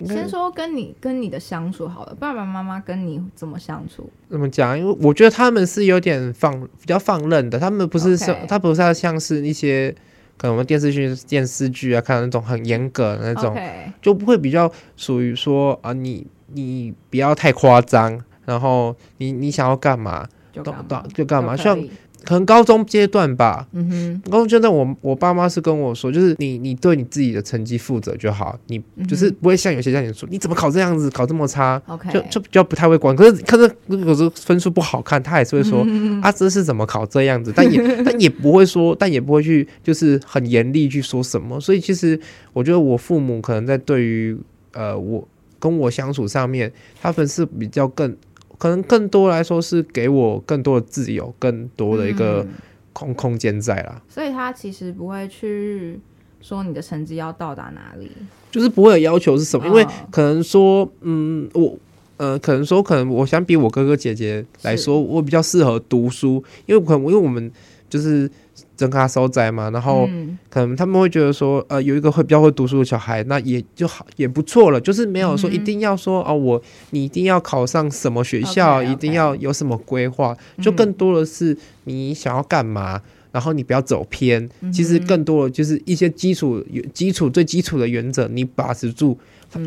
[0.08, 4.10] 先说跟你跟你的相处好了，爸爸妈妈跟你怎么相处？
[4.30, 4.76] 怎么讲？
[4.80, 9.94] 因为我觉得他们是有点放比较放任的，他们不是像.他不是像是一些
[10.38, 13.56] 可能我们电视剧电视剧啊看那种很严格的那种.
[14.02, 21.78] 就不会比较属于说啊你你不要太夸张，然后你你想要干嘛就干嘛就干嘛，像。
[22.24, 33.16] 可能高中阶段吧，嗯哼，高中阶段我我爸妈是跟我说，就是你你对你自己的成绩负责就好，你就是不会像有些家庭说，你怎么考这样子，考这么差，OK，就就比较不太会管。
[33.16, 35.86] 可是可是有时候分数不好看，他还是会说、
[36.22, 41.60] 啊，这是怎么考这样子，但也 但也不会说，但也不会去就是很严厉去说什么。
[41.60, 42.20] 所以其实
[42.54, 44.38] 我觉得我父母可能在对于
[44.74, 45.28] 呃我
[45.60, 48.16] 跟我相处上面，他们是比较更。
[48.62, 52.46] 可能更多来说是给我更多的自由，更多的一个
[52.94, 54.00] 空空间在啦。
[54.08, 56.00] 所以他其实不会去
[56.42, 58.12] 说你的成绩要到达哪里，
[58.52, 61.76] 就是不会有要求是什么，因为可能说，嗯，我
[62.18, 67.52] 呃，可能说，可能我相比我哥哥姐姐来说，我比较适合读书，因为可能因为我们
[67.90, 68.30] 就是。
[68.76, 70.08] 增咖收窄嘛，然后
[70.50, 74.80] 可能他们会觉得说，呃，有一个会比较会读书的小孩，那也就好，也不错了。
[74.80, 78.92] 就是没有说一定要说哦，我你一定要考上什么学校，okay, okay.
[78.92, 84.50] 一定要有什么规划，就更多的是你想要干嘛，然后你不要走偏。
[84.74, 89.18] 其实更多的就是一些基础、基础最基础的原则，你把持住，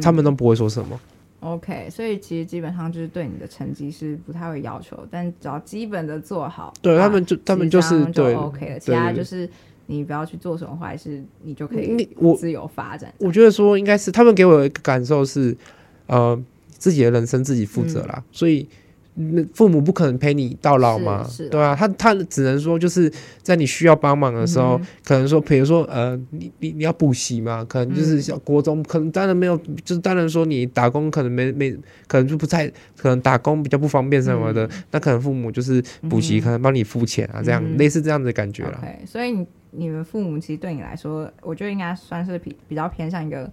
[0.03, 0.99] 他们都不会说什么。
[1.45, 8.79] OK，所以其实基本上就是对你的成绩是不太会要求，但只要基本的做好，对他们就他们就是对 OK 了。
[8.79, 9.49] 其他就是
[9.87, 13.13] 你不要去做什么坏事，你就可以我自由发展。
[13.19, 15.57] 我觉得说应该是他们给我一个感受是，
[16.07, 18.67] 呃，自己的人生自己负责啦，嗯、所以。
[19.15, 23.09] 那父母不可能陪你到老嘛，对啊，他他只能说就是
[23.43, 31.71] 在你需要帮忙的时候，嗯、可能说，比如说呃，你你你要补习嘛，可能就是像国中，嗯、可能当然没有，就是当然说你打工可能没没，
[32.09, 38.83] 可能就不太可能打工比较不方便什么的，嗯、那可能父母就是补习，可能帮你付钱啊，这样、嗯、类似这样的感觉了。
[38.83, 43.49] Okay, 所以你你们父母其实对你来说，我觉得应该算是比比较偏向一个。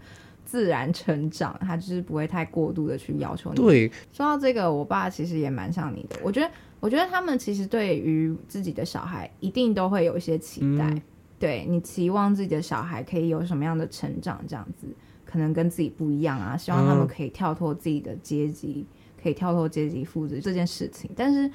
[0.52, 3.56] 自然成长，他就是不会太过度的去要求你。
[3.56, 6.18] 对，说到这个，我爸其实也蛮像你的。
[6.22, 10.90] 我觉得，我觉得他们其实对于自己的小孩，一定都会有一些期待。
[10.90, 11.02] 嗯、
[11.40, 14.88] 对，你期望自己的小孩可以有什么样的成长，这样子
[15.24, 16.58] 可能跟自己不一样啊。
[16.58, 21.10] 希望他们可以跳脱自己的阶级，嗯、可以跳脱阶级复制这件事情。
[21.16, 21.50] 但是，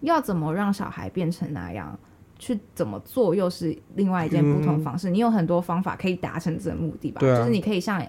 [0.00, 1.98] 要怎么让小孩变成那样？
[2.38, 5.10] 去怎么做又是另外一件不同方式。
[5.10, 7.20] 嗯、你有很多方法可以达成这个目的吧？
[7.20, 8.04] 啊、就是你可以像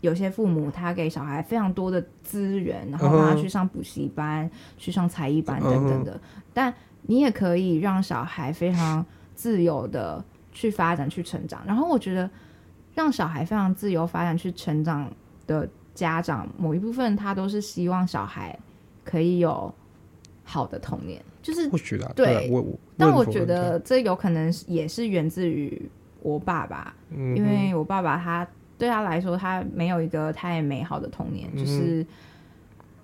[0.00, 6.20] 有些父母，他给小孩非常多的资源，然后让他去上补习班、去上才艺班等等的。
[6.52, 11.62] 但你也可以让小孩非常自由的去发展、去成长。
[11.66, 12.28] 然后我觉得
[12.94, 15.10] 让小孩非常自由发展、去成长
[15.46, 18.58] 的家长，某一部分他都是希望小孩
[19.04, 19.74] 可以有
[20.44, 25.90] 好的童年，就是或许啦，对，对我，我但我觉得这有可能也是源自于
[26.22, 28.46] 我爸爸，嗯、因为我爸爸他
[28.78, 32.06] 对他来说，他没有一个太美好的童年，嗯、就是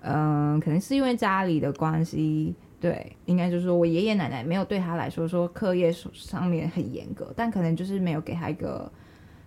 [0.01, 2.55] 嗯、呃，可能是因为家里的关系。
[2.79, 8.91] 对，应该就是说我爷爷奶奶没有对他来说说课业上面很严格，但可能就是没有给他一个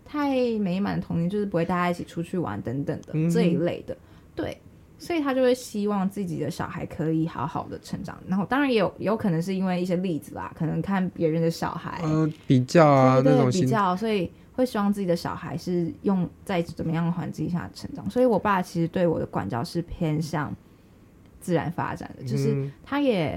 [0.04, 3.96] 太美满的童年，就是不会大家一起出去玩等等的、嗯、这一类的。
[4.36, 4.56] 对，
[5.04, 8.18] 所以他就会希望自己的小孩可以好好的成长。
[8.26, 18.08] 然后当然也有有可能是因为一些例子啦，可能看别人的小孩，嗯、呃，比较啊那种比较，所以会希望自己的小孩是用在怎么样的环境下成长。
[18.08, 20.50] 所以我爸其实对我的管教是偏向。
[21.40, 23.32] 自然发展的，就是他也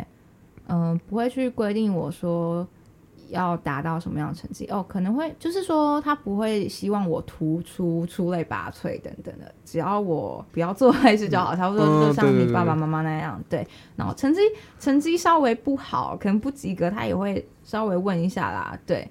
[0.67, 2.65] 嗯、呃、不会去规定我说
[3.29, 13.67] 要达到什么样的成绩哦，可能会就是说他不会希望我突出出类拔萃等等的，只要我不要做坏事就好，差不多就像你爸爸妈妈那样，嗯、对。
[13.95, 14.39] 然后成绩
[14.79, 19.07] 成绩稍微不好，可能不及格，他也会稍微问一下啦，对。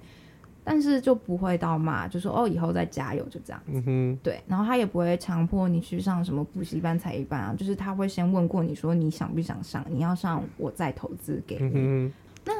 [0.69, 3.61] 但是就不会到骂，就说哦，以后再加油，就这样。
[3.67, 4.37] 嗯哼，对。
[4.45, 11.71] 然后他也不会强迫你去上什么补习班、才艺班啊，就是他会先问过你说你想不想上，你要上我再投资给你。
[11.73, 12.11] 嗯，
[12.43, 12.51] 那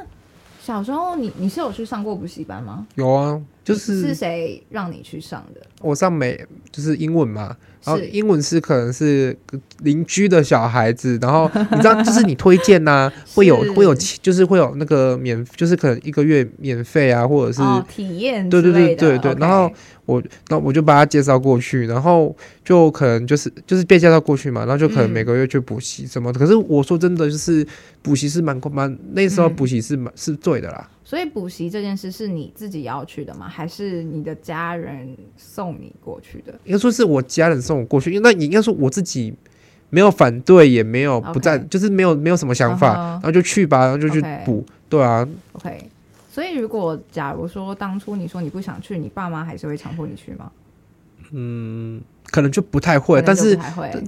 [0.68, 2.86] 小时候你你是有去上过补习班吗？
[2.96, 5.62] 有啊，就是是谁让你去上的？
[5.80, 7.56] 我上美就是英文嘛。
[7.88, 9.36] 然后英文是可能是
[9.82, 19.32] 邻居的小孩子，然后 你知道，就是你推荐呐、啊，会有会有就是会有那个免，就是可能一个月免费啊，或者是、哦、体验，对对对对对。
[19.32, 19.40] Okay.
[19.40, 19.70] 然后
[20.04, 26.38] 我那我就把他介绍过去，然后就可能就是就是被介绍过去嘛，然后就可能每个月去补习什么的。
[26.38, 27.66] 嗯、可是我说真的，就是
[28.02, 30.88] 补习是蛮蛮那时候补习是蛮、嗯、是对的啦。
[31.08, 33.48] 所以补习这件事是你自己要去的吗？
[33.48, 36.52] 还是你的家人送你过去的？
[36.66, 39.32] 应该说是我家人送我过去，因为那你应该说我自己
[39.88, 43.12] 没有反对，也没有不赞.就是没有没有什么想法，uh huh.
[43.12, 44.72] 然后就去吧，然后就去补，Okay.
[44.90, 45.26] 对啊。
[45.52, 45.90] OK，
[46.30, 50.52] 所以如果假如说当初你说你不想去，你爸妈还是会强迫你去吗？
[51.32, 52.00] 嗯。
[52.30, 53.58] 可能就不太会，但是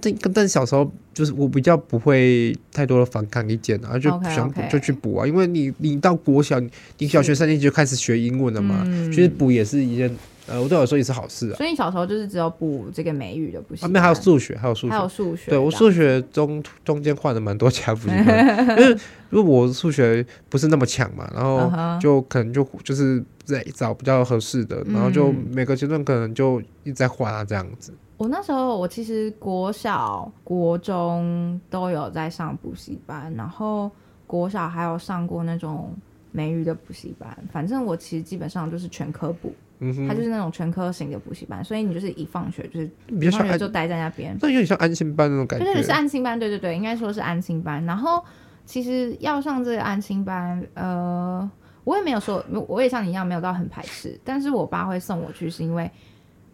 [0.03, 6.61] 但但是小时候就是我比较不会太多的反抗意见，然后就想补就去补啊，因为你你到国小，
[6.99, 10.15] 你小学三年级就开始学英文了嘛，其实补也是一件
[10.51, 11.57] 呃，我对我来说也是好事啊。
[11.57, 15.51] 所以你小时候就是只有补这个美语的补习，后面还有数学，还有数学，还有数学。
[15.51, 18.97] 对我数学中中间换了蛮多家补习班， 因为
[19.31, 27.93] 如果我数学不是那么强嘛，然后就可能就就是在找比较合适的，然后就每个阶段可能就一直在换啊这样子。
[28.17, 33.91] 我那时候，我其实国小、国中都有在上补习班，然后
[34.27, 35.95] 国小还有上过那种
[36.31, 37.35] 美语的补习班。
[37.51, 45.65] 反正我其实基本上就是全科补，嗯就是那种全科型的补习班，所以你就是一放学就是比较放学就待在那边，那有点像安心班那种感觉。
[45.65, 47.85] 对，是安心班，对对对，应该说是安心班。
[47.85, 48.25] 然后
[48.65, 51.51] 其实要上这个安心班，呃，
[51.85, 55.91] 我也没有说，我也像你一样没有到很排斥，但是我爸会送我去，是因为。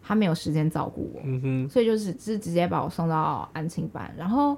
[0.09, 4.09] 他没有时间照顾我，嗯、哼所以就是是直接把我送到安心班。
[4.17, 4.57] 然后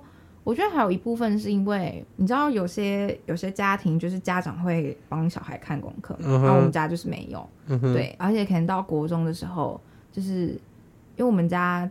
[0.50, 7.48] 我觉得还有一部分是因为你知道，有些有些家庭就是家长会帮小孩看功课，然后我们家就是没有。
[7.68, 9.80] 嗯、对，而且可能到国中的时候，
[10.12, 11.88] 就是因为我们家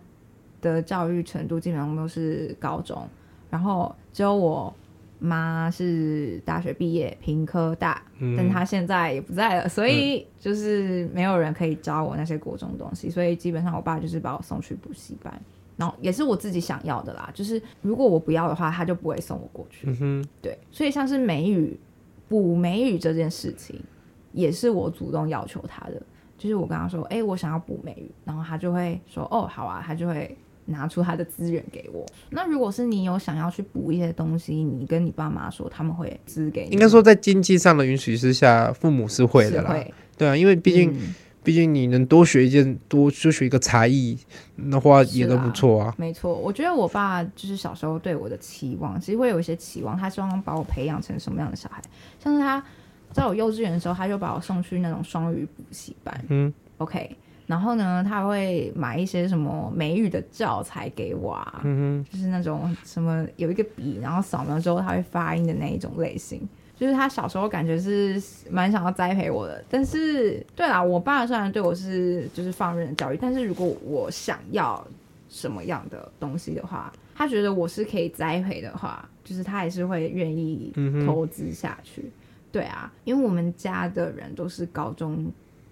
[0.60, 3.08] 的教育程度基本上都是高中，
[3.48, 4.74] 然后只有我。
[5.20, 15.36] 妈是大学毕业，屏科大，嗯、但她现在也不在了，所以就是没有人可以教我那些国中东西，所以基本上我爸就是把我送去补习班，
[15.78, 19.86] 然后也是我自己想要的啦，就是如果我不要的话，他就不会送我过去。
[19.88, 21.80] 嗯、哼对，所以像是美语
[22.28, 23.80] 补美语这件事情，
[24.32, 26.02] 也是我主动要求他的，
[26.36, 30.36] 就是我跟他说，哎、欸，我想要补美语，然后他就会说，哦，好啊，他就会。
[30.70, 32.04] 拿出他的资源给我。
[32.28, 36.72] 那如果是你有想要去补一些东西，你跟你爸妈说，他们会支给你。
[36.72, 39.74] 应该说，在经济上的允许之下，父母是会的啦。
[40.18, 40.94] 对啊，因为毕竟，
[41.48, 44.18] 毕、嗯、竟你能多学一件，多就学一个才艺
[44.70, 45.86] 的话，也都不错啊。
[45.86, 51.80] 啊没错，我觉得我爸就是小时候对我的期望，其实会有一些期望，他希望把我培养成什么样的小孩。
[52.22, 52.62] 像是他
[53.12, 56.24] 在我幼稚园的时候，他就把我送去那种双语补习班。
[56.28, 57.16] 嗯，OK。
[57.46, 61.62] 然后呢，他会买一些什么美语的教材给我啊，
[62.12, 66.46] 就是那种什么有一个笔，然后扫描之后他会发音的那一种类型。
[66.78, 74.86] 就是他小时候感觉是蛮想要栽培我的，但是对啦，我爸虽然对我是就是放任的教育，但是如果我想要
[75.28, 80.72] 什么样的东西的话，他觉得我是可以栽培的话，就是他还是会愿意
[81.04, 82.02] 投资下去。
[82.02, 82.12] 嗯、
[82.52, 85.30] 对啊，因为我们家的人都是高中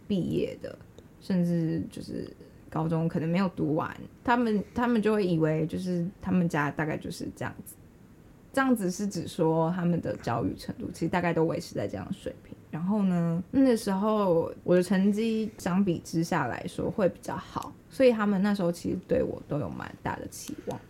[0.09, 0.77] 毕业的。
[1.19, 2.31] 甚至就是
[2.71, 7.75] 高中可能没有读完，他们他们就会以为就是他们家大概就是这样子。
[8.57, 12.57] 这样子是指说他们的教育程度其实大概都维持在这样的水平。
[12.71, 20.81] 然后呢，那时候我的成绩相比之下来说会比较好，所以他们那时候其实对我都有蛮大的期望。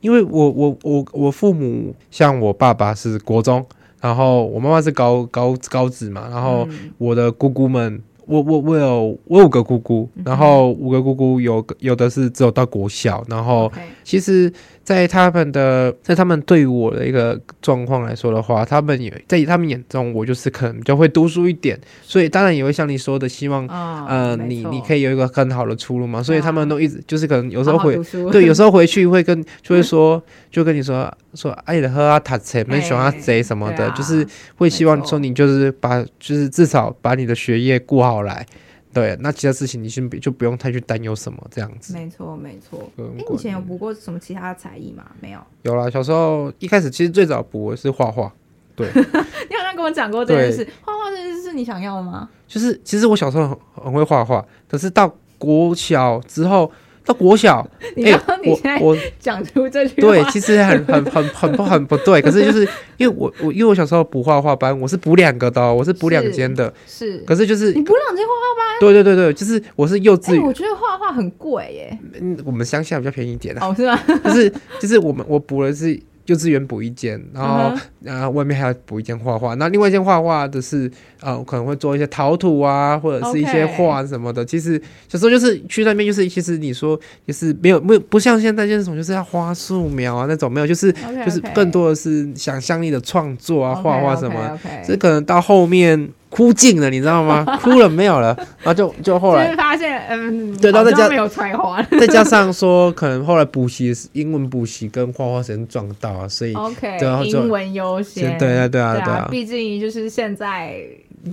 [0.00, 3.64] 因为我我我我父母像我爸爸是国中，
[4.00, 6.66] 然后我妈妈是高高高职嘛，然后
[6.98, 8.02] 我的姑姑们。
[8.26, 13.70] 我我我有我有五个姑姑，然后五个姑姑有有的是只有到国小，然后
[14.02, 14.50] 其实，
[14.84, 23.66] 在他们的在他们对于我的一个状况来说的话，他们也在他们眼中，我就是可能比较会读书一点，所以当然也会像你说的，希望
[24.06, 27.98] 呃你你可以有一个很好的出路嘛，所以他们都一直就是可能有时候回
[28.30, 34.24] 对有时候回去会跟 就会说就跟你说说爱的喝啊塔切没喜欢贼什么的，就是
[34.56, 38.04] 会希望说你就是把就是至少把你的学业顾。
[38.04, 38.46] 好来，
[38.94, 41.92] 对，那其他事情你先就不用太去担忧什么这样子。
[41.92, 42.90] 没错，没错。
[42.96, 45.04] 哎，你以前有补过什么其他的才艺吗？
[45.20, 45.40] 没有。
[45.62, 48.32] 有啦，小时候一开始其实最早补的是画画。
[48.76, 50.66] 对， 你好像跟我讲过这件事。
[50.82, 52.30] 画画这件事是你想要的吗？
[52.48, 56.70] 就是其实我小时候很很会画画，可是到国小之后。
[57.04, 62.22] 到国小， 哎、欸，我我 讲出这句话，对，其实很很很很不很不对。
[62.22, 67.18] 可是就是因为我我因为我小时候补画画班，我是补两个的，我是补两间的，是。
[67.26, 68.80] 可是就是你补两间画画班？
[68.80, 70.46] 对对对对，就是我是幼稚园、欸。
[70.46, 71.98] 我觉得画画很贵耶。
[72.20, 73.98] 嗯，我们乡下比较便宜一点哦，是吗？
[74.24, 76.00] 就是就是我们我补的是。
[76.26, 78.30] 幼稚园补一间，然后然后、uh.
[78.30, 79.54] 外面还要补一间画画。
[79.54, 84.44] 那另外一间画画的是，呃，可能会做一些陶土啊，或者是一些画什么的。
[84.44, 91.24] 其实小时候就是去那边，就是其实你说就是没有没有不像现在这种就是要花素描啊那种没有，就是 okay, okay.
[91.26, 94.58] 就是更多的是想象力的创作啊，画画什么。
[94.86, 96.10] 这可能到后面。
[96.34, 97.44] 枯尽了，你知道吗？
[97.62, 110.74] 枯了没有了，然后就就后来发现，嗯，对，然后再加没有才华， 再加上说，可能后来补习英文补习跟画画时间撞到啊，所以 OK，对，英文优先，对啊，对啊，对啊，毕竟就是现在。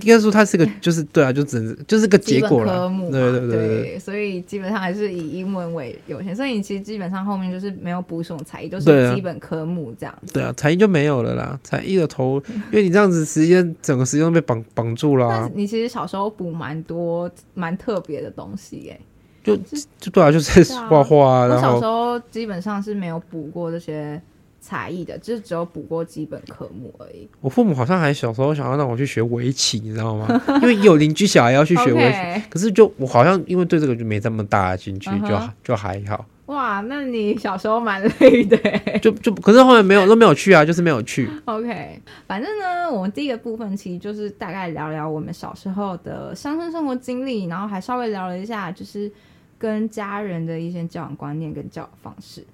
[0.00, 2.72] 该说它是个， 就是对啊，就只能就是个结果了。
[2.80, 6.34] 科目对对对所以基本上还是以英文为优先。
[6.34, 10.32] 所以你其实基本上后面就是没有补什么才艺，都是基本科目这样子。
[10.32, 11.60] 对啊，才艺就没有了啦。
[11.62, 15.28] 才艺的头，因为你这样子时间整个时间都被绑绑住了。
[15.28, 19.00] 但是你其实小时候补蛮多蛮特别的东西耶，
[19.44, 19.56] 就
[19.98, 21.46] 就对啊，就是画画啊。
[21.46, 24.20] 然后我小时候基本上是没有补过这些。
[24.62, 27.28] 才艺的，就是只有补过基本科目而已。
[27.40, 30.40] 我父母好像还小时候想要让我去学围棋，你知道吗？
[30.62, 32.42] 因为有邻居小孩要去学围棋， Okay.
[32.48, 35.28] 可是就我好像因为对这个就没这么大的兴趣，uh huh.
[35.28, 36.24] 就就还好。
[36.46, 38.56] 哇，那你小时候蛮累的。
[39.00, 41.28] 就就可是后面没有都没有去啊，就是没有去。
[41.46, 49.10] OK，反正呢，我们第一个部分其实就是大概聊聊我们小时候的乡村生活经历，然后还稍微聊了一下就是
[49.58, 52.44] 跟家人的一些教养观念跟教养方式。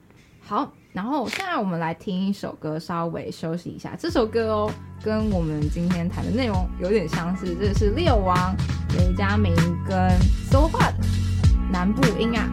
[0.49, 0.73] 好。
[0.95, 3.95] 然后现在我们来听一首歌，稍微休息一下。
[3.99, 4.73] 这首歌哦，
[5.05, 7.55] 跟我们今天谈的内容有点相似。
[7.61, 8.57] 这是 Leo 王、
[8.97, 9.55] 雷佳明
[9.87, 10.11] 跟
[10.51, 10.95] So Hot
[11.71, 12.49] 南部音啊。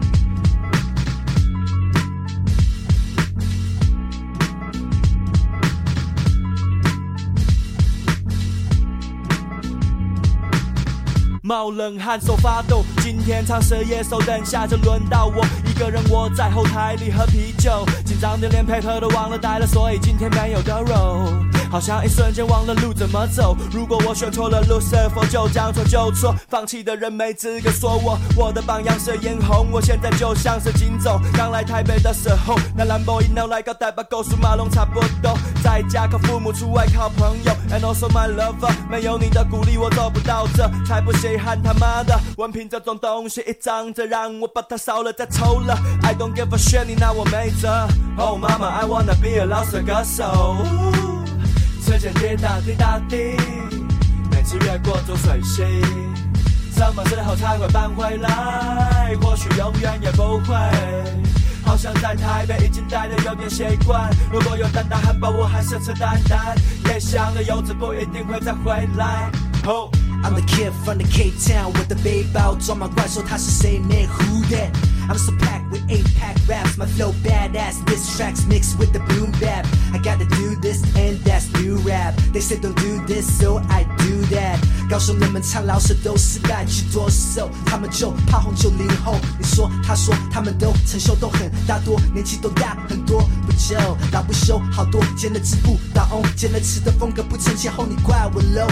[11.42, 12.84] 冒冷汗，手发抖。
[12.98, 15.42] 今天唱蛇野兽，等下就轮到我
[15.76, 21.55] 一个人窝在后台里喝啤酒，紧张的连配合都忘了带了，所以今天没有的肉。
[21.70, 23.56] 好像一瞬间忘了路怎么走。
[23.72, 26.34] 如果我选错了路，是否就将错就错？
[26.48, 28.18] 放弃的人没资格说我。
[28.36, 31.20] 我的榜样是颜红，我现在就像是金总。
[31.34, 35.36] 刚来台北的时候，那兰博基尼来个代把高速马龙差不多。
[35.62, 37.52] 在家靠父母，出外靠朋友。
[37.70, 45.76] And also my lover，没有你的鼓励，我做不到这，才不稀罕他妈的文凭这种东西，一张着让我把它烧了再抽了。
[46.02, 47.68] I don't give a shit，你拿我没辙。
[48.16, 51.15] Oh mama，I wanna be a 饶舌歌手。
[51.86, 53.36] 时间滴答滴答滴，
[54.32, 55.62] 每次越过浊水溪，
[56.74, 59.14] 什么时候才会搬回来？
[59.22, 60.56] 或许永远也不会。
[61.64, 66.56] 好像在台北已经待得有点习惯，如果有蛋挞汉堡，我还是吃蛋蛋。
[66.86, 69.30] 也想了柚子不一定会再回来。
[69.64, 74.70] Oh，I'm the kid from the K Town with the big 包装满怪兽，他是谁？Man who that？
[75.08, 76.76] I'm so packed with eight pack raps.
[76.76, 77.84] My flow badass.
[77.86, 79.66] This tracks mixed with the boom bap.
[79.92, 82.14] I gotta do this and that's new rap.
[82.32, 84.58] They say don't do this, so I do that.
[84.88, 89.16] 告诉你们唱老舍都是带去多手，他们就怕红九零后。
[89.38, 93.76] 你说他说他们都成熟都很大多，年纪都大很多，不就
[94.12, 98.70] 老不休好多，剪了词不倒翁，剪了词的风格不成气候，你怪我 low。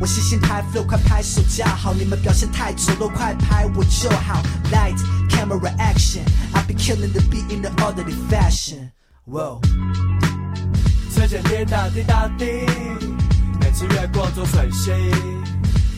[0.00, 4.42] 我细心太 flow，快拍手叫好，你们表现太丑陋，快拍我就好。
[4.72, 4.98] Light
[5.48, 8.90] camera action，I be killing the beat in the orderly fashion。
[11.10, 12.44] 时间滴答滴答滴，
[13.60, 14.92] 每次越过左水溪，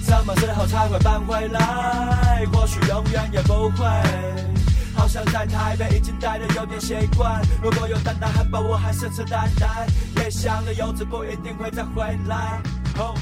[0.04, 2.46] 什么时候才会搬回来？
[2.52, 3.86] 或许永远也不会。
[4.94, 9.86] 好像在台北已经待得有点习惯，如果有蛋蛋汉堡，我还是吃蛋蛋。
[10.16, 12.60] 也想着柚子不一定会再回来。
[12.98, 13.16] Oh.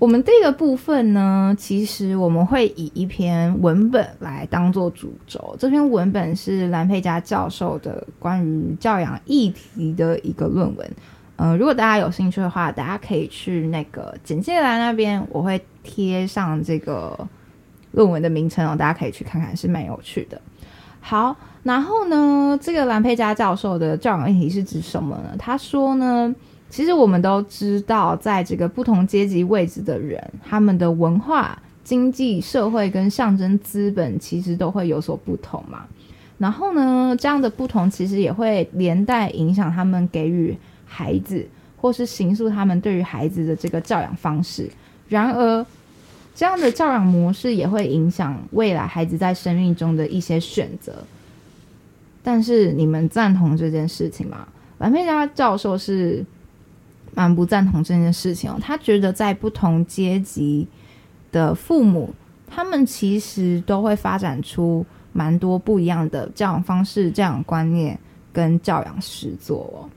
[0.00, 5.54] 我们这个部分呢，其实我们会以一篇文本来当做主轴。
[5.58, 10.90] 这篇文本是蓝佩嘉教授的关于教养议题的一个论文。
[11.36, 17.28] 呃，如果大家有兴趣的话，大家可以去那个简介栏那边，我会贴上这个
[17.90, 20.40] 论文的名称哦，大家可以去看看，是蛮有趣的。
[21.02, 25.36] 好，然后呢，这个蓝佩嘉教授的教养议题是指什么呢？
[25.38, 26.34] 他说呢。
[26.70, 35.84] 其实我们都知道，在这个不同阶级位置的人，他们的文化、经济、社会跟象征资本其实都会有所不同嘛。
[36.38, 40.56] 然后呢，这样的不同其实也会连带影响他们给予
[40.86, 41.44] 孩子，
[41.76, 44.70] 或是形塑他们对于孩子的这个教养方式。
[45.08, 45.66] 然而，
[46.36, 50.94] 这样的教养模式也会影响未来孩子在生命中的一些选择。
[52.22, 54.46] 但是，你们赞同这件事情吗？
[54.78, 56.24] 蓝佩嘉教授是。
[57.14, 60.66] 蛮不赞同这件事情哦，他觉得在不同阶级
[61.32, 62.14] 的父母，
[62.46, 67.98] 他们其实都会发展出蛮多不一样的教养方式、教养观念
[68.32, 69.88] 跟教养实作哦。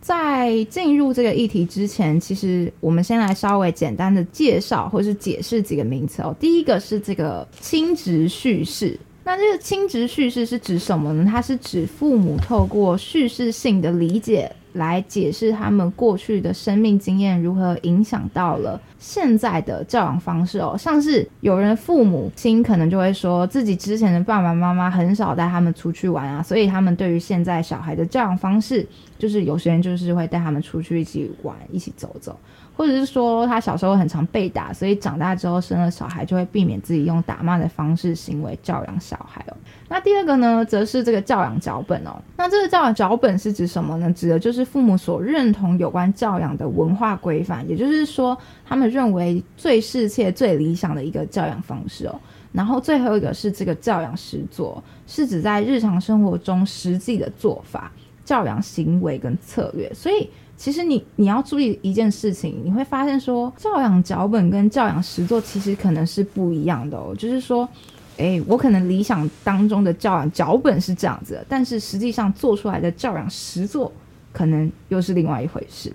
[0.00, 6.34] 在进入这个议题之前，其实我们先来稍微简单的介绍或是解释几个名词哦。
[6.40, 11.24] 第一个是这个亲职叙事，那这个亲职叙事是指什么呢？
[11.30, 14.52] 它是指父母透过叙事性的理解。
[14.72, 28.86] 来解释他们过去的生命经验如何影响到了现在的教养方式哦，像是有人父母亲可能就会说自己之前的爸爸妈妈很少带他们出去玩啊，所以他们对于现在小孩的教养方式，
[29.18, 32.38] 就是有些人就是会带他们出去一起玩，一起走走。
[32.82, 39.56] 或者是说他小时候很常被打，所以长大之后生了小孩就会避免自己用打骂的方式行为教养小孩哦。
[39.88, 42.20] 那第二个呢，则是这个教养脚本哦。
[42.36, 44.12] 那这个教养脚本是指什么呢？
[44.12, 52.20] 指的就是父母所认同有关教养的文化规范，也就是说他们认为最适切、最理想的一个教养方式哦。
[52.50, 57.92] 然后最后一个是这个教养实作，是指在日常生活中实际的做法、
[58.24, 59.88] 教养行为跟策略。
[59.94, 60.28] 所以。
[60.62, 67.12] 其实你你要注意一件事情，你会发现说教养脚本跟教养实作其实可能是不一样的哦。
[67.18, 67.68] 就是说，
[68.16, 73.90] 诶，我可能理想当中的教养脚本是这样子，但是实际上做出来的教养实作
[74.32, 75.92] 可能又是另外一回事。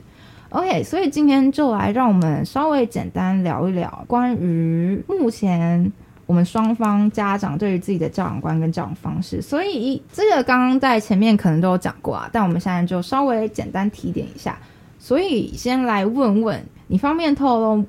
[0.50, 5.90] OK，所以今天就来让我们稍微简单聊一聊关于目前。
[6.28, 14.60] 我们双方家长对于自己的教养观跟教养方式，所以这个刚刚在前面可能都有讲过啊，但我们现在就稍微简单提点一下。
[15.00, 17.86] 所以先来问问你，方便透露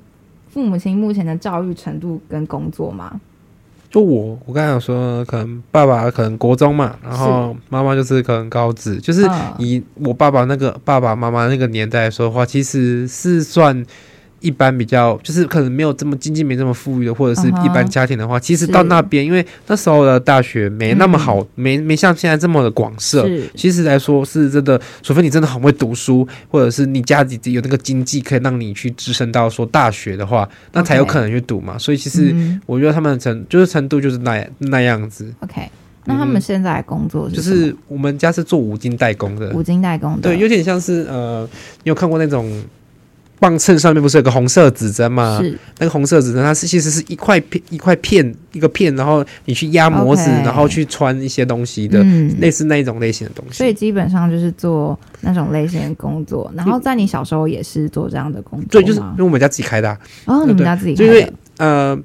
[0.48, 3.20] 父母亲目前的教育程度跟工作吗？
[3.90, 9.28] 就我，我刚才有说，可能爸爸可能国中嘛，然后妈妈就是可能高职，就是
[9.58, 13.84] 以我爸爸那个爸爸妈妈那个年代来说的话，其实是算。
[14.40, 23.28] 一般比较就是可能没有这么经济没这么富裕的，或者是一般家庭的话，uh -huh, 其实到那边，因为那时候的大学没那么好，嗯、没没像现在这么的广设。
[23.56, 31.74] 其实来说是真的，除非你真的很会读书，或者是你家里有那个经济可以让你去支撑到说大学的话，那才有可能去读嘛。
[31.74, 31.78] Okay.
[31.80, 32.32] 所以其实
[32.64, 35.32] 我觉得他们的程就是程度就是那那样子。
[35.40, 35.68] OK，
[36.04, 41.42] 那他们现在工作是就是我们家是做五金代工的，五金代工的，对，有点像是呃，
[41.82, 42.48] 你有看过那种。
[43.40, 45.38] 磅秤上面不是有个红色指针吗？
[45.40, 53.58] 是那个红色指针，它是其实是一块片一块片一个片，然后你去压模子然后去穿一些东西的，嗯，类似那一种类型的东西。
[53.58, 56.50] 所以基本上就是做那种类型的工作。
[56.56, 59.98] 然后在你小时候也是做这样的工作，对，就是因为我们家自己开的，啊。
[60.26, 61.08] 哦，你们家自己开的。
[61.08, 61.98] 就因为呃，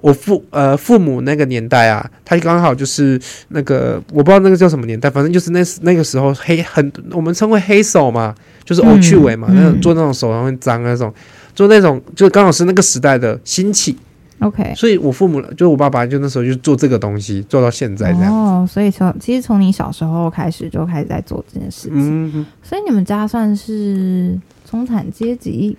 [0.00, 8.34] 我父呃父母那个年代啊，他刚好就是那个我不知道那个叫什么年代，反正就是那那个时候黑很我们称为黑手嘛，
[8.64, 11.12] 就是偶趣味嘛，嗯、那种做那种手很脏那种，
[11.54, 13.96] 做那种就刚好是那个时代的兴起。
[14.40, 18.30] OK，所以我父母就我爸爸就那时候就做这个东西，做到现在这样。
[18.30, 22.46] 哦，所以从其实从你小时候开始就开始在做这件事情。
[22.62, 24.38] 所以你们家算是
[24.70, 25.74] 中产阶级。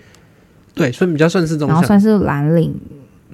[0.73, 2.73] 对，所以比较算是中产，然后算是蓝领。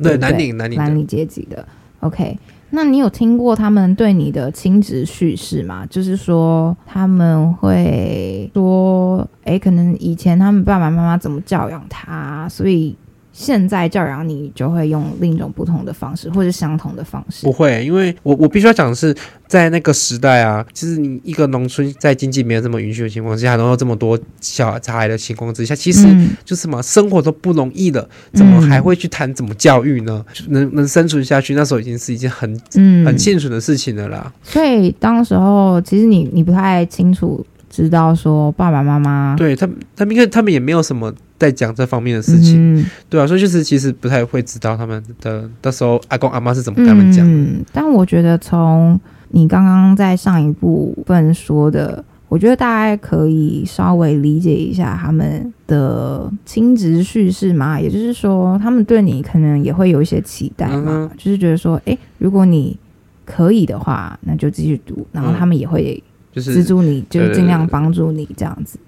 [0.02, 1.68] 对，蓝领蓝领蓝领阶级的。
[2.00, 2.38] OK，
[2.72, 5.86] 那你有听过他们对你的亲职叙事吗？
[5.90, 12.96] 就是说他们会说，哎，可能以前他们爸爸妈妈怎么教养他，所以。
[13.34, 17.46] 现在教养你就会用另一种不同的方式，或者相同的方式。
[17.46, 19.14] 不会，因为我我必须要讲的是，
[19.48, 26.08] 在那个时代啊，其实你一个农村在经济没有这么允许的情况之下，然后这么多小孩的情况之下，其实
[26.46, 30.24] 就是什么、嗯、生活都不容易了，怎么还会去谈怎么教育呢？
[30.48, 34.32] 嗯、能 能生存下去，那时候已经是一件很嗯很幸存的事情了啦。
[34.44, 37.44] 所以当时候其实你你不太清楚。
[37.76, 41.12] 知道说爸爸妈妈对他们，他们因为他们也没有什么
[41.44, 47.32] 在讲这方面的事情，嗯、对啊，所以就是其实不太会知道他们的那时候阿公阿妈是怎么跟他们讲的。
[47.34, 48.98] 嗯，但我觉得从
[49.30, 62.78] 你刚刚在上一部分说的，我觉得大概可以稍微理解一下他们的亲职叙事嘛，也就是说，他们对你可能也会有一些期待嘛，嗯、就是觉得说，哎，如果你
[63.26, 66.02] 可以的话，那就继续读，然后他们也会。
[66.36, 68.80] 就是资助你，就是尽量帮助你这样子，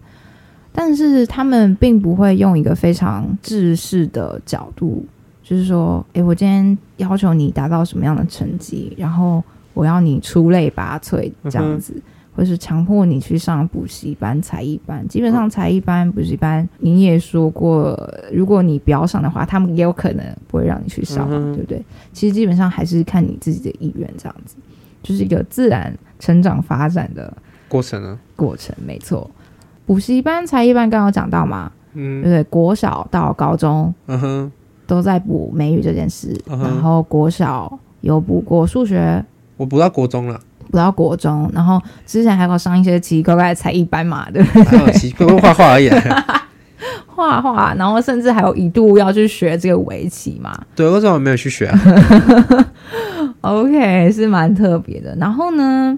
[0.77, 5.05] 但是他们并不会用一个非常制式的角度，
[5.41, 9.41] 就是说，诶、欸，我今天要求你达到什么样的成绩，然后
[9.73, 12.01] 我要你出类拔萃这样子，嗯、
[12.35, 15.07] 或是强迫你去上补习班、才艺班。
[15.07, 17.97] 基本上才艺班、补习班，你也说过，
[18.33, 21.81] 如果你不要上的话，他们也有可能不会让你去上，嗯、对不对？
[22.11, 24.57] 其实基本上还是看你自己的意愿这样子。
[25.01, 27.31] 就是一个自然成长发展的
[27.67, 29.29] 过程呢，过程没错。
[29.85, 32.43] 补习班、才艺班刚刚讲到嘛，嗯，对对？
[32.45, 34.51] 国小到高中，嗯哼，
[34.87, 36.35] 都在补美语这件事。
[36.49, 39.23] 嗯、然后国小有补过数学，
[39.57, 40.39] 我补到国中了，
[40.71, 41.49] 补到国中。
[41.53, 44.93] 然后之前还有上一些奇奇怪怪的才艺班嘛，对不对？
[44.93, 45.89] 奇怪怪画画而已。
[47.07, 50.53] 画画，然后甚至还有一度要去学这个围棋嘛？
[50.75, 51.79] 对，为什么我没有去学啊？
[53.39, 55.15] OK，是蛮特别的。
[55.15, 55.97] 然后呢，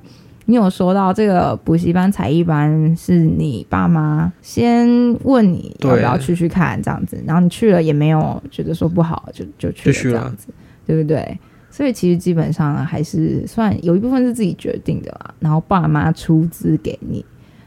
[0.50, 4.88] 你有说到这个补习班、才艺班是你爸妈先
[5.24, 10.48] 问你要不要去去看这样子，然后你去了也没有觉得说不好，就就去了这样子，
[10.86, 11.38] 对不对？
[11.70, 17.24] 所以其实基本上还是算有一部分是自己决定的啦，然后爸妈出资给你。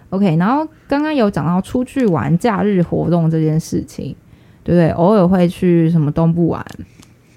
[0.08, 4.16] OK，然后刚刚有讲到出去玩、假日活动这件事情，
[4.64, 4.88] 对不对？
[4.92, 6.64] 偶尔会去什么东部玩，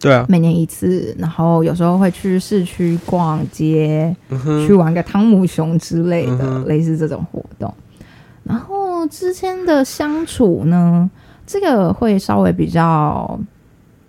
[0.03, 1.15] 对啊，每年一次。
[1.17, 7.73] 然后有时候会去市区逛街，嗯、去玩个汤姆熊之类的，嗯、类似这种活动。
[8.43, 11.09] 然后之间的相处呢，
[11.47, 13.39] 这个会稍微比较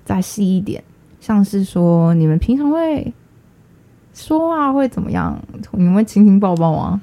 [0.05, 0.82] 再细一点，
[1.20, 3.14] 像是说你们平常会
[4.12, 5.40] 说话会怎么样？
[5.70, 7.01] 你们会亲亲抱抱吗？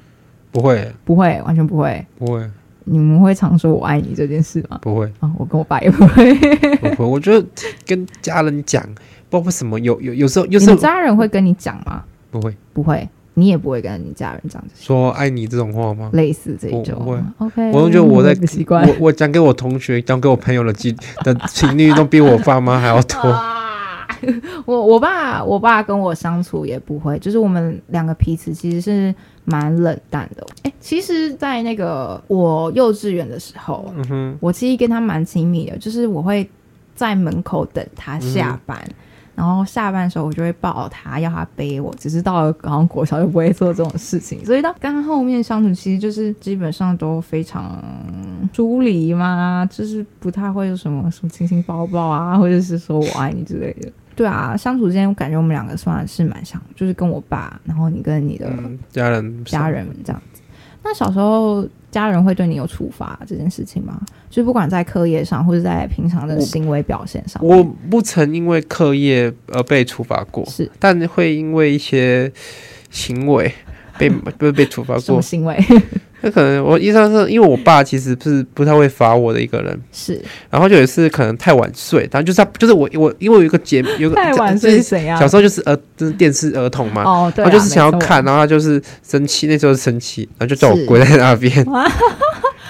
[0.50, 2.50] 不会，不会，完全不会，不会。
[2.84, 4.78] 你们会常说我爱你这件事吗？
[4.82, 6.34] 不会啊，我跟我爸也不会。
[6.94, 7.46] 不会，我觉得
[7.86, 8.82] 跟家人讲，
[9.30, 12.02] 不知道为什么有有有时候，有时候家人会跟你讲吗？
[12.30, 16.10] 不会，不会，你也不会跟你家人讲说爱你这种话吗？
[16.12, 17.18] 类似这种，不会。
[17.38, 23.18] OK，我都觉得我在习惯，我我讲给我同学，讲给我朋友的情的频率都比我爸妈还要多。
[24.66, 29.12] 我我爸我爸跟我相处也不会，就是我们两个彼此其实是
[29.44, 30.46] 蛮冷淡的。
[30.62, 36.48] 哎、欸，其实，在那个我幼稚园的时候，嗯、哼我其实跟他蛮亲密的，就是我会
[36.94, 38.94] 在门口等他下班，嗯、
[39.34, 41.92] 然后下班的时候我就会抱他，要他背我。
[41.98, 47.82] 只是到了刚刚国小就不会做这种事情，所以到刚刚后面相处，其实就是基本上都非常
[48.52, 53.90] 疏离嘛，就是不太会有什么什么亲亲抱抱啊，或者是说我爱你之类的。
[54.14, 58.50] 对啊，相处之间我感觉我们两个算是蛮像，就是跟我爸，然后你跟你的
[58.90, 60.42] 家人家人这样子。
[60.84, 64.00] 那小时候家人会对你有处罚这件事情吗？
[64.28, 72.32] 就是不管在课业上，或者在平常的行为表现上我，我不曾因为课业而被处罚过，是，但会因为一些
[72.90, 73.52] 行为
[73.96, 75.22] 被被被处罚过。
[75.22, 75.56] 行为？
[76.22, 80.20] 那可能我印象是因为我爸其实是不太会罚我的一个人，是。
[80.48, 85.18] 然后就有一次可能太晚睡，然后就是他就是我我因为有一个节有个太晚睡是谁啊？
[85.18, 91.64] 小时候就是儿就是电视儿童嘛，哦对，然后就是想要看，然后他就是生气，那时候生气，然后就叫我跪在那边。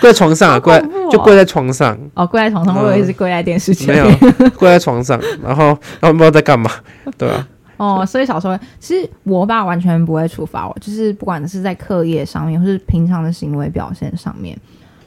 [0.01, 1.97] 跪在床上啊，跪哦就跪在床上。
[2.15, 4.11] 哦，跪在床上，我以为是跪在电视前没有，
[4.59, 5.67] 跪在床上，然后
[6.01, 6.69] 然后不知道在干嘛，
[7.17, 7.47] 对啊。
[7.77, 14.57] 哦，所以小时候其实我爸完全不会处罚我，就是不管是在课业上面，或是平常的行为表现上面，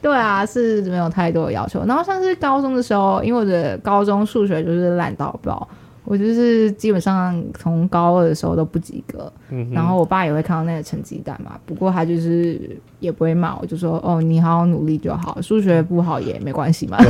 [0.02, 1.84] 对啊，是没有太多的要求。
[1.86, 5.66] 然后像是高中的时候，因为我的高中数学就是烂到爆，
[6.04, 9.32] 我就是基本上从高二的时候都不及格。
[9.50, 16.98] 嗯、然后我爸也会看到那个成绩单嘛，不过他就是也不会骂我，就说哦，你好好努力就好，数学不好也没关系嘛。
[16.98, 17.04] 啊、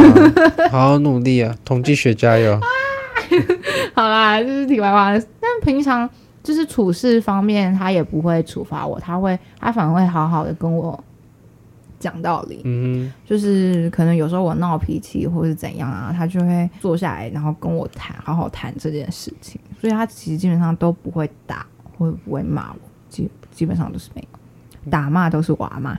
[0.71, 2.59] 好好努力啊，统计学加油。
[3.95, 5.13] 好啦，就是题外话。
[5.41, 6.09] 但平常
[6.43, 11.03] 就是处事方面，他也不会处罚我，他会，他反而会好好的跟我
[11.99, 12.61] 讲道理。
[12.65, 19.61] 嗯，就是可能有时候我闹脾气或是怎样啊，他就会坐下来，然后跟我谈，好好谈这件事情。
[19.81, 21.67] 所以他其实基本上都不会打，
[21.99, 22.79] 或不会骂我，
[23.09, 24.36] 基基本上都是没有。
[24.91, 25.97] 打骂都是我阿嬷，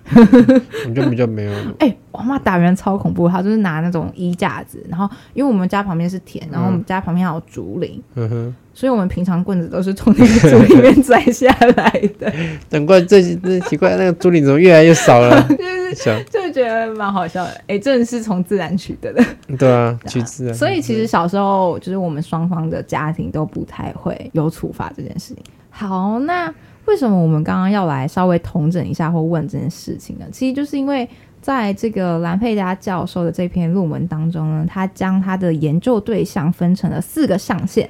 [0.87, 1.51] 我就比较没有。
[1.79, 12.31] 哎、欸，我阿嬷打人超恐怖，她就是拿那种衣架子，然后因为我们家旁边是田，然后我们家旁边还有竹林，嗯哼，所以我们平常棍子都是从那个竹里面摘下来的。
[12.71, 15.41] 难怪这这奇怪，那个竹林怎么越来越少了？
[15.49, 15.55] 就
[16.03, 17.49] 是就觉得蛮好笑的。
[17.49, 19.23] 哎、欸，真的是从自然取得的。
[19.57, 20.53] 对啊，取自然。
[20.53, 25.43] 所以其实小时候就是我们双方的家庭都不太会有处罚这件事情。
[25.69, 26.53] 好，那。
[26.87, 30.25] 为什么我们刚刚要来稍微统整一下或问这件事情呢？
[30.31, 31.07] 其实就是因为
[31.41, 37.87] 在这个兰佩达教授的这篇论文当中呢，他将他的研究对象分成了四个象限，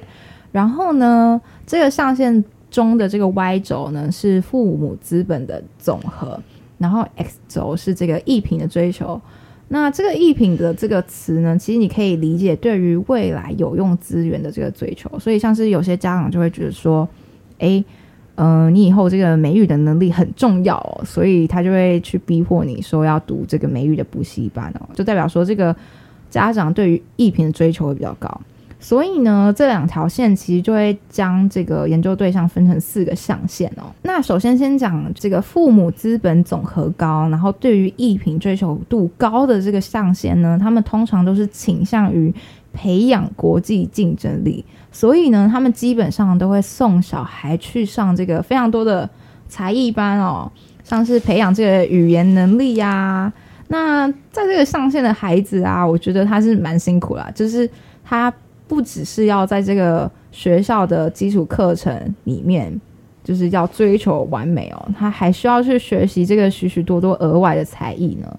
[0.50, 6.38] 然后呢，这个象限中的这个 Y 轴呢是父母资本的总和，
[6.76, 9.20] 然后 X 轴是这个艺品的追求。
[9.68, 15.16] 那这个艺品的这个词呢，其实你可以理解对于未来有用资源的这个追求。
[15.20, 17.08] 所以像是有些家长就会觉得说，
[17.58, 17.84] 诶。
[18.38, 25.74] 呃，你以后这个美语的能力很重要哦，所以他就会去逼迫你说要读这个美语的补习班哦，就代表说这个
[26.30, 28.40] 家长对于艺品的追求会比较高。
[28.78, 33.90] 所以呢，这两条线其实就会将这个研究对象分成四个象限哦。
[34.02, 42.32] 那首先先讲这个父母资本总和高，然后对于艺品追求度高的这个象限呢，他们通常都是倾向于
[42.72, 44.64] 培养国际竞争力。
[44.90, 49.08] 所以呢，他们基本上都会送小孩去上这个非常多的
[49.48, 50.50] 才艺班哦，
[50.82, 53.32] 像是培养这个语言能力呀、
[53.68, 57.68] 那在这个上线的孩子啊，我觉得他是蛮辛苦啦，就是
[58.02, 58.32] 他
[58.66, 62.80] 不只是要在这个学校的基础课程里面，
[63.22, 68.38] 就是要追求完美哦，他还需要去学习这个许许多多额外的才艺呢。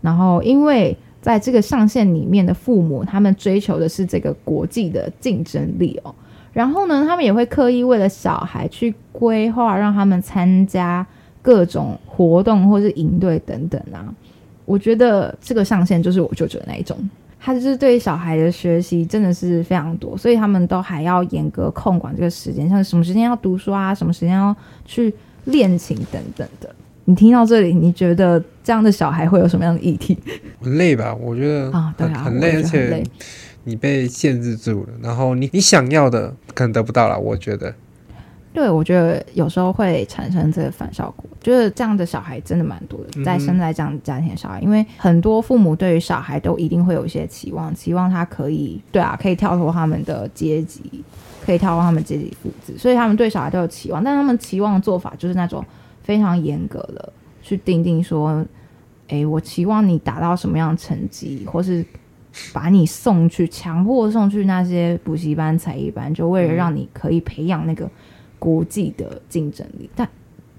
[0.00, 6.14] 然后因为在这个上限里面的父母，他们追求的是这个国际的竞争力哦。
[6.52, 11.04] 然后呢，他们也会刻意为了小孩去规划，让他们参加
[11.40, 14.04] 各种活动或是营队等等啊。
[14.66, 16.94] 我觉得这个上限就是我舅舅的那一种，
[17.40, 24.54] 他就是对小孩的学习真的是非常多，所以他们都还要严格控管这个时间，像什么时间要读书啊，什么时间要
[24.84, 25.14] 去
[25.44, 26.68] 练琴等等的。
[27.06, 30.16] 你听到这里，你觉得这样的小孩会有什么样的议题？
[30.62, 31.14] 很累吧？
[31.14, 33.02] 我觉得啊，对啊，很累，而且
[33.64, 37.18] 你被限制住了，然后你你想要的可能得不到了。
[37.18, 37.74] 我觉得，
[38.54, 41.24] 对，我觉得有时候会产生这个反效果。
[41.42, 51.04] 就是这样的小孩真的蛮多的，在生在这样的家庭的小孩，嗯，因为很多父母对于小孩都一定会有一些期望，期望他可以，对啊，可以跳脱他们的阶级，
[51.44, 55.62] 可以跳脱他们阶级复制，所以他们对小孩都有期望，但他们期望的做法就是那种。
[56.04, 58.46] 非常严格的去定定说，
[59.08, 61.84] 哎，我期望你达到什么样的成绩，或是
[62.52, 67.90] 把你送去强迫送去那些补习班、才艺班，就为了让你可以培养那个
[68.38, 69.90] 国际的竞争力。
[69.96, 70.08] 但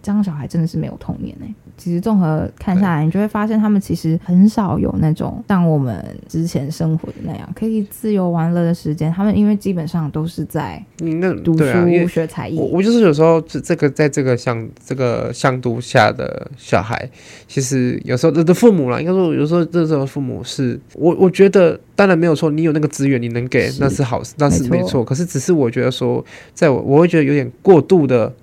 [0.02, 1.65] 这样小孩真的是没有童年呢、欸。
[1.78, 9.12] 其实综合看下来，你就会发现他们其实很少有那种像我们之前生活的那样可以自由玩乐的时间。
[9.12, 12.58] 他们因为基本上都是在你那读书、学才艺。
[12.58, 17.10] 我我就是有时候这这个在这个像这个向度下的小孩，
[17.48, 25.04] 其实有时候的父母啦，应该说有时候这时候父母是我我觉得当然没有错，你有那个资源你能给那是好事，那是没错。
[25.04, 26.24] 可是只是我觉得说，
[26.54, 28.34] 在我我会觉得有点过度的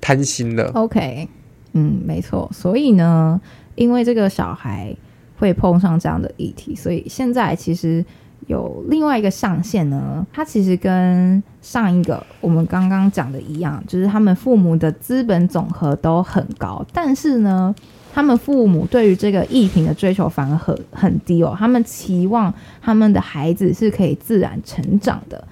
[0.00, 0.70] 贪心了。
[0.74, 1.28] OK。
[1.74, 2.50] 嗯，没错。
[2.52, 3.40] 所以呢，
[3.74, 4.96] 因为这个小孩
[5.36, 8.04] 会碰上这样的议题，所以现在其实
[8.46, 10.26] 有另外一个上限呢。
[10.32, 17.74] 它其实跟上一个我们刚刚讲的一样，就是他们父母的资本总和都很高，但是呢，
[18.12, 21.56] 他们父母对于这个艺品的追求反而很很低哦。
[21.58, 25.42] 他们期望他们的孩子是可以自然成长的，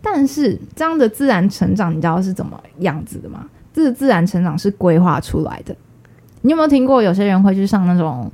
[0.00, 3.48] 但是这样的自然成长，你知道是怎么样子的吗？
[3.72, 5.74] 这自然成长是规划出来的。
[6.42, 8.30] 你有没有听过有些人会去上那种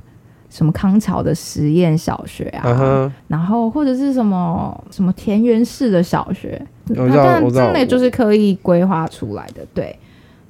[0.49, 3.11] 什么康桥的实验小学啊，uh huh.
[3.27, 9.97] 然后或者是什么什么田园式的小学，但真的就是刻意规划出来的，对。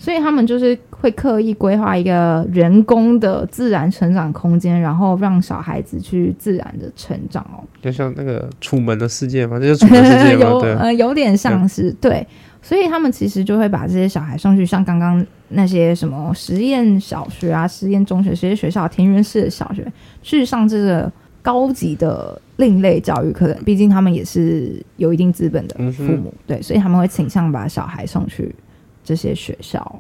[0.02, 7.60] 所以他们就是会刻意规划一个人工的自然成长空间，然后让小孩子去自然的成长哦。
[7.82, 12.28] 就像那个楚门的世界嘛，就是楚门世界 有呃有点像是对，对。
[12.62, 19.92] 所以他们其实就会把这些小孩送去像刚刚那些什么实验小学啊、实验中学、实验学校、田园式的小学
[20.22, 23.64] 去上这个高级的另类教育课程。
[23.64, 28.54] 毕竟他们也是有一定资本的父母，嗯、对，所以他们会倾向把小孩送去。
[29.02, 30.00] 这些学校，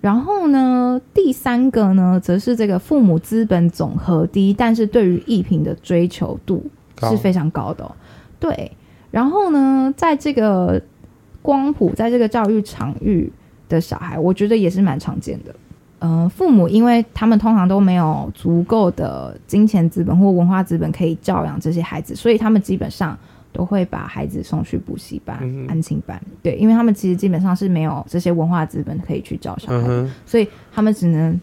[0.00, 6.64] 然后呢，第三个呢，则是这个父母资本总和低，但是对于艺品的追求度
[7.02, 7.90] 是非常高的
[8.38, 8.72] 对，
[9.10, 10.80] 然后呢，在这个
[11.42, 13.30] 光谱，在这个教育场域
[13.68, 15.54] 的小孩，我觉得也是蛮常见的。
[16.00, 23.16] 嗯、呃，父母因为他们通常都没有足够的金钱资本或文化资本可以教养这些孩子，所以他们基本上。
[23.52, 31.38] 都会把孩子送去补习班、嗯、安亲班，对，因为他们其实基本上是没有这些文化资本可以去教小孩，嗯、所以他们只能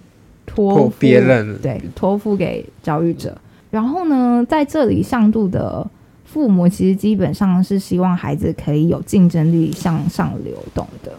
[0.46, 3.38] 托付别人，对，托付给教育者。
[3.70, 5.86] 然后呢，在这里上度的
[6.28, 11.12] 父母其实基本上是希望孩子可以有竞争力、向上流动的，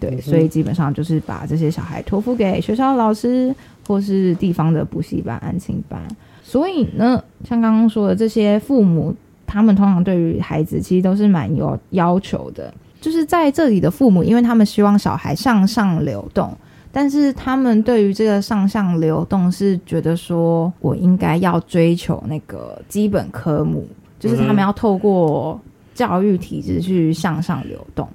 [0.00, 3.54] 对，嗯、所以基本上就是把这些小孩托付给学校老师
[3.86, 6.02] 或是地方的补习班、安亲班。
[6.42, 9.14] 所以呢，像刚刚说的这些父母。
[9.48, 16.52] 他们通常对于孩子其实都是蛮有要求的，就是在这里的父母，因为他们希望小孩向上流动，
[16.90, 23.86] 但是他们对于这个向上流动是觉得说，我应该要追求那个基本科目，
[24.18, 25.60] 就是他们要透过
[25.94, 28.08] 教育体制去向上流动。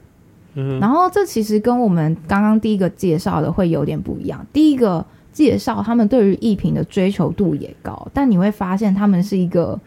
[0.56, 4.46] 嗯，然后这其实跟我们刚刚第一个介绍的会有点不一样。
[4.52, 9.80] 第一个介绍他们对于艺品的追求度也高，但你会发现他们是一个。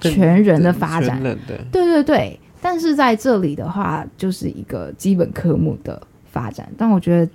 [0.00, 1.36] 全人的发展，对
[1.70, 6.02] 对对，但是在这里的话，就是一个基本科目的
[6.32, 6.68] 发展。
[6.76, 7.32] 但我觉得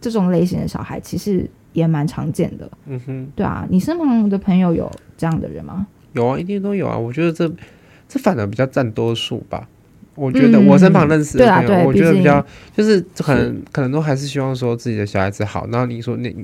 [0.00, 2.70] 这种类型的小孩其实也蛮常见的。
[2.86, 5.88] 嗯哼，对啊，你身旁的朋友有这样的人吗？
[6.12, 6.96] 有啊，一定都有啊。
[6.96, 7.50] 我觉得这
[8.08, 9.68] 这反而比较占多数吧。
[10.14, 12.44] 我觉得我身旁认识的朋友，嗯、我觉得比较
[12.76, 15.66] 就是可能是可能都还是希望说自己的小孩子好。
[15.70, 16.34] 然后你说那，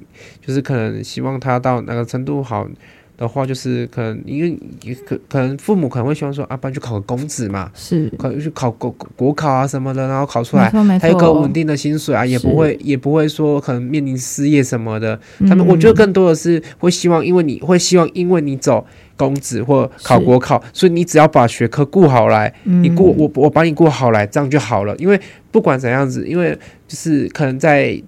[0.41, 2.69] 就是可能希望他到哪个程度好。
[3.17, 4.59] 的话就是可能因为
[5.07, 15.19] 可可能父母可能会希望说，啊，不然去考个公职嘛，是可能去考国国考啊什么的，然后考出来他有个稳定的薪水啊，也不会也不会说可能面临失业什么的。
[15.49, 18.85] 他们我觉得更多的是会希望，因为你会希望因为你走
[19.17, 24.97] 公职或考国考，所以你只要把学科顾好来，你过我我把你顾好来，这样就好了。
[24.97, 25.21] 因为
[25.53, 26.59] 不管怎样子，因为
[26.89, 28.03] 就是可能在。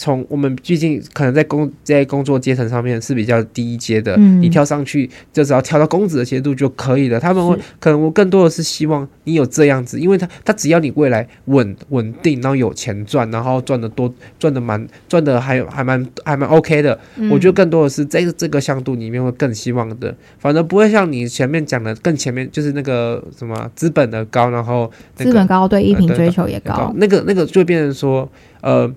[0.00, 7.18] 从我们毕竟可能在工在工作阶层上面是比较低一阶的，嗯、你跳上去就只要跳到公子的阶度就可以了。
[7.18, 16.96] 他们会可能我更多的是希望你有这样子，因为他他只要你未来稳稳定，然后有钱赚，然后赚的多，赚的蛮赚的还还蛮还蛮 OK 的。
[17.16, 28.30] 嗯、我觉得更多的是在这个向度里面会更希望的，反正不会像你前面讲的更前面就是那个什么资本的高，然后资、那个、本高对艺品追求也高，呃、那个那个就会变成说
[28.60, 28.88] 呃。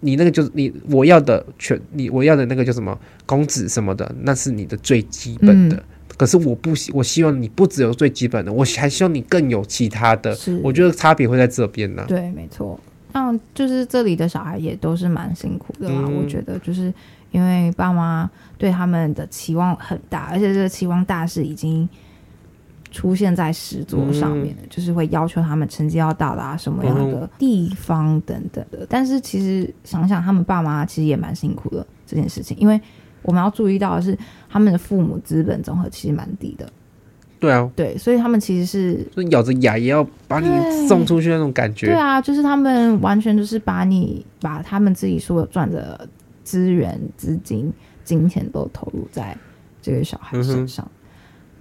[0.00, 5.76] 你那个就是你我要的全，你我要的那个叫什么公子什么的，那是你的最基本的。
[5.76, 5.82] 嗯、
[6.16, 10.34] 可是我不希，我希望你不只有最基本的，我还希望你更有其他的。
[10.34, 12.04] 是我觉得差别会在这边呢。
[12.08, 12.78] 对，没错。
[13.12, 16.02] 那就是这里的小孩也都是蛮辛苦的啦。
[16.04, 16.92] 嗯、我觉得就是
[17.30, 21.88] 因为爸妈对他们的期望很大，而且这个期望大是已经。
[22.90, 28.78] 出现在石桌上面的，嗯、就是会要求他们成绩要到达什么样的地方等等的。
[28.80, 32.80] 嗯、但是其实想想，他们爸妈其实也蛮辛苦的这件事情，因为
[33.22, 34.18] 我们要注意到的是，
[34.48, 36.68] 他们的父母资本总和其实蛮低的。
[37.38, 40.48] 对啊，对，所以他们其实是就咬着牙也要把你
[40.86, 41.86] 送出去那种感觉。
[41.86, 46.06] 对啊，就是他们完全就是把你把他们自己所有赚的
[46.44, 47.72] 资源、资金、
[48.04, 49.34] 金钱都投入在
[49.80, 50.84] 这个小孩身上。
[50.84, 50.96] 嗯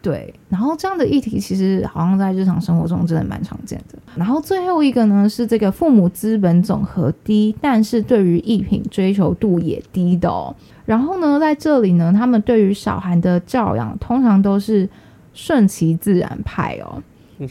[0.01, 3.99] 对，然后这样的议题其实好像在日常生活中真的蛮常见的。
[4.15, 10.55] 然后最后一个呢是这个父母资本总和低，但是对于艺品追求度也低的哦。
[10.85, 14.87] 然后呢，在这里呢，他们对于小孩的教养通常都是
[15.33, 17.03] 顺其自然派哦。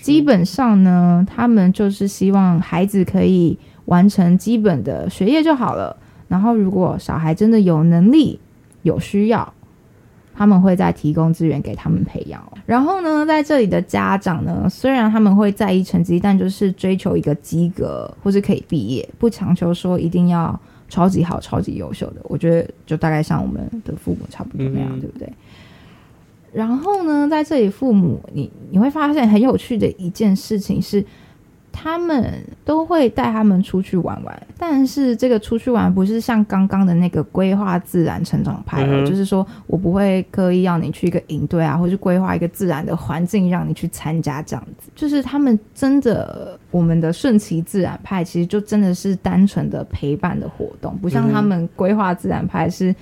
[0.03, 5.95] 基本上呢，他们就是希望孩子可以完成基本的学业就好了。
[6.29, 8.41] 然后如果小孩真的有能力、
[8.83, 9.53] 有需要。
[10.39, 12.41] 他们会再提供资源给他们培养。
[12.65, 20.59] 然后呢，在这里的家长呢，虽然他们会在意成绩，但就是追求一个及格或是可以毕业，不强求说一定要
[20.89, 22.21] 超级好、超级优秀的。
[22.25, 25.33] 我觉得就大概像我们的父母差不多那样，嗯、对不对？
[26.53, 31.05] 然后呢，在这里，父母你你会发现很有趣的一件事情是。
[31.81, 44.91] 他们都会带他们出去玩玩，但是这个出去玩不是像刚刚的那个规划自然成长派，嗯、就是说我不会刻意要你去一个营队啊，或是规划一个自然的环境让你去参加这样子。
[44.97, 52.93] 就是他们真的，我们的顺其自然派其实就真的是单纯的陪伴的活动，不像他们规划自然派是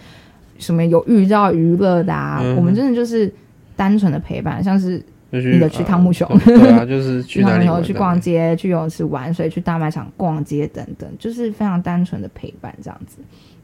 [0.59, 2.41] 什么有寓教娱乐的啊。
[2.43, 3.33] 嗯、我们真的就是
[3.75, 5.03] 单纯的陪伴，像是。
[5.31, 13.19] 你的去汤姆熊，对啊， 就是去哪里去逛街，去游泳池玩所以，去大卖场逛街等等，就是非常单纯的陪伴这样子。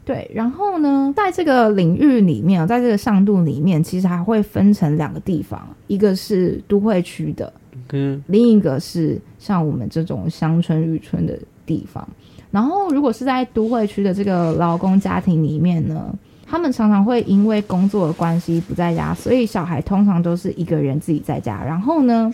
[0.05, 7.53] 对，然后呢，在这个领域里面，在这个上度里面，其实还会分成两个地方，一个是都会区的，
[7.93, 12.07] 嗯，另一个是像我们这种乡村渔村的地方。
[12.51, 16.13] 然后，如果是在都会区的这个劳工家庭里面呢，
[16.53, 21.65] 他们常常会因为工作的关系不在家，所以小孩通常都是一个人自己在家。
[21.65, 22.31] 然后呢，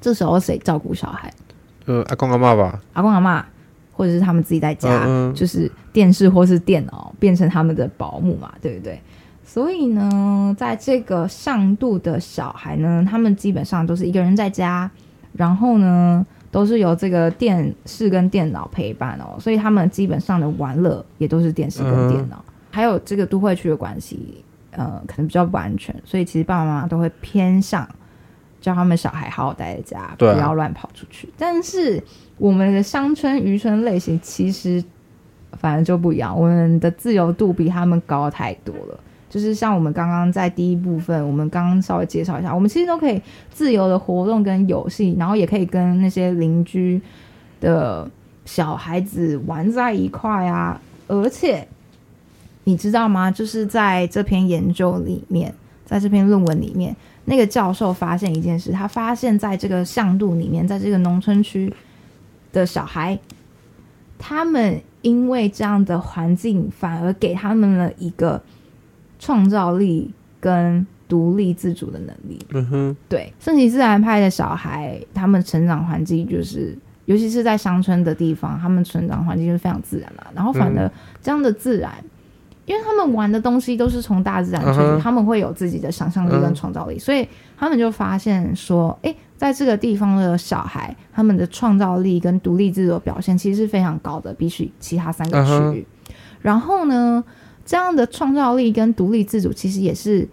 [0.00, 1.28] 这时候谁照顾小孩？
[1.86, 2.80] 呃，阿公阿嬷吧。
[2.92, 3.44] 阿公阿妈，
[3.90, 9.00] 或者是他们自己在家，嗯嗯，就是电视或是电脑变成他们的保姆嘛，对不对？
[9.44, 14.88] 所以呢，在这个上度的小孩呢，他们基本上都是一个人在家，
[15.32, 22.36] 然后呢，都是由这个电视跟电脑陪伴哦，所以他们基本上的玩乐也都是电视跟电脑。
[22.36, 27.88] 嗯还有这个都会区的关系，呃，可能比较不安全，所以其实爸爸妈妈都会偏向
[28.60, 31.26] 叫他们小孩好好待在家，啊、不要乱跑出去。
[31.38, 31.98] 但是
[32.36, 34.84] 我们的乡村渔村类型其实
[35.52, 39.00] 反正就不一样，我们的自由度比他们高太多了。
[39.30, 43.18] 就是像我们刚刚在第一部分，我们刚刚稍微介绍一下，我们其实都可以
[43.50, 47.00] 自由的活动跟游戏，然后也可以跟那些邻居
[47.58, 48.06] 的
[48.44, 51.66] 小孩子玩在一块啊，而且。
[52.68, 53.30] 你知道吗？
[53.30, 55.54] 就是在这篇研究里面，
[55.84, 56.94] 在这篇论文里面，
[57.24, 61.72] 那个教授发现一件事，他发现在这个向度里面，在这个农村区
[62.52, 63.16] 的小孩，
[64.18, 68.42] 他们因为这样的环境，反而给他们了一个
[69.20, 72.36] 创造力跟独立自主的能力。
[72.50, 80.24] 嗯哼，对，顺其自然派的小孩，他们成长环境就是，尤其是在乡村的地方，他们成长环境就是非常自然嘛。
[80.34, 80.90] 然后，反而
[81.22, 81.94] 这样的自然。
[82.66, 85.00] 嗯因为他们玩的东西都是从大自然出去，uh huh.
[85.00, 87.04] 他们会有自己的想象力跟创造力，uh huh.
[87.04, 95.80] 所以他们就发现说，诶，在这个地方的小孩，他们的创造力跟独立自主的表现其实是非常高的，比起其他三个区域。
[95.80, 96.12] Uh huh.
[96.42, 97.22] 然后呢，
[97.64, 100.28] 这样的创造力跟独立自主，其实也是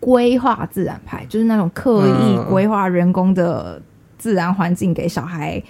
[0.00, 3.80] 规划自然派，就是那种刻意规划人工的
[4.18, 5.62] 自然环境给小孩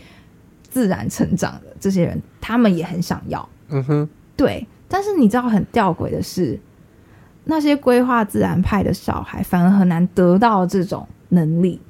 [0.68, 3.48] 自然成长的这些人，他们也很想要。
[3.68, 4.08] 嗯哼、uh，huh.
[4.36, 4.66] 对。
[4.92, 6.60] 但是你知道很吊诡的是，
[7.44, 11.80] 那些规划自然派的小孩反而很难得到这种能力。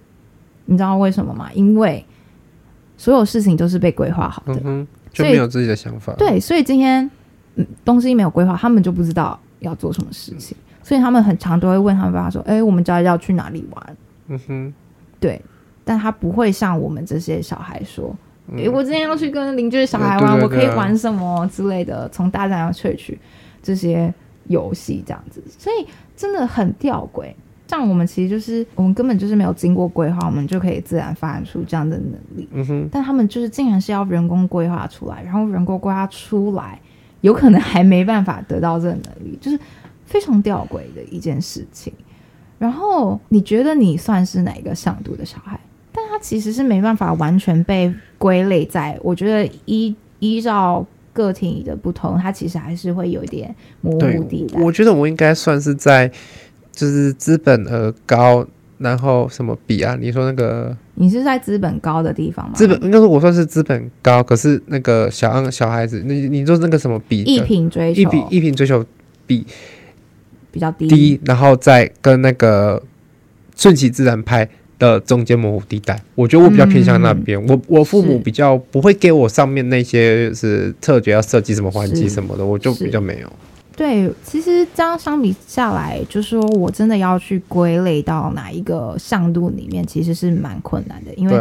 [0.66, 1.50] 你知道为什么吗？
[1.52, 2.06] 因为
[2.96, 6.12] 所有事情都是被规划好的，嗯，就没有自己的想法。
[6.12, 7.10] 对，所以今天
[7.56, 13.96] 嗯，东西没有规划，他们就不知道要做什么事情，所以他们很常都会问他们爸爸说：“哎、欸，我们家要去哪里玩？”
[14.28, 14.74] 嗯哼，
[15.18, 15.42] 对，
[15.84, 18.16] 但他不会像我们这些小孩说。
[18.56, 23.18] 诶、欸，我今天要去跟邻居的小孩玩，我可以玩什么之类的，从大自然要萃取
[23.62, 24.12] 这些
[24.48, 25.86] 游戏这样子，所以
[26.16, 27.32] 真的很吊诡。
[27.68, 32.46] 像我们其实就是我们根本就是没有经过规划，我们就可以自然发展出这样的能力。
[32.52, 36.78] 嗯哼，但他们就是竟然是要人工规划出来，然后人工规划出来，
[37.22, 39.58] 有可能还没办法得到这个能力， 就是
[40.04, 41.90] 非常吊诡的一件事情。
[42.58, 45.58] 然后你觉得你算是哪一个上度的小孩？
[46.22, 54.62] 其实是没办法完全被归类在，我觉得依依照个体的不同，它其实还是会有一点模糊地带。
[54.62, 56.10] 我觉得我应该算是在，
[56.70, 58.46] 就是资本额高，
[58.78, 59.96] 然后什么比啊？
[60.00, 60.74] 你说那个？
[60.94, 62.52] 你是在资本高的地方吗？
[62.54, 67.22] 资本应该说我算是资本高，可是那个小小孩子，你你说那个什么比？
[67.24, 68.84] 一品追求，一品一品追求
[69.26, 69.44] 比
[70.50, 72.82] 比较低，低，然后再跟那个
[73.56, 74.48] 顺其自然派。
[74.82, 77.38] 的中间模糊地带，我觉得我比较偏向那边。
[77.46, 83.32] 嗯、我我父母比较不会给我上面那些是特别要设计什么环境什么的，我就比较没有。
[83.76, 91.38] 对，其实这样相比下来，就是说我真的要去归类到哪一个向度里面，其实是蛮困难的，因为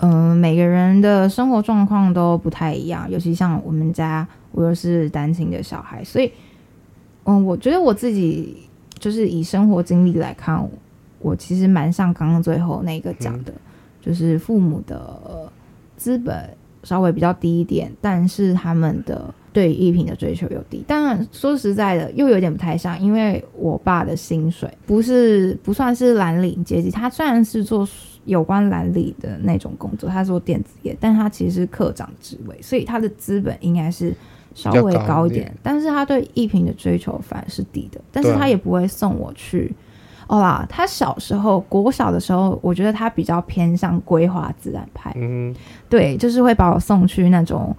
[0.00, 6.30] 嗯、每个人的生活状况都不太一样，尤其像我们家，我又是单亲的小孩，所以
[7.24, 8.56] 嗯，我觉得我自己
[9.00, 10.64] 就是以生活经历来看。
[11.20, 13.60] 我其实蛮像刚刚最后那个讲的，嗯、
[14.00, 15.50] 就是父母的
[15.96, 16.48] 资本
[16.84, 20.84] 稍微比较低一点，但是他们的对艺品的追求又低。
[20.86, 27.86] 当然说实在的，又有点不太像，因为我爸的薪水不是不算是蓝领阶级，他虽然是做
[28.24, 34.14] 有关蓝领的那种工作，他做电子业，但他其实是科长职位，所以他的资本应该是
[34.54, 35.40] 稍微高一点。
[35.40, 39.74] 一点但是他对艺品的追求反而是低的，但是他也不会送我去。
[40.28, 45.12] 哦啦，他小时候，国小的时候，我觉得他比较偏向规划自然派。
[45.16, 45.54] 嗯，
[45.88, 47.74] 对，就是会把我送去那种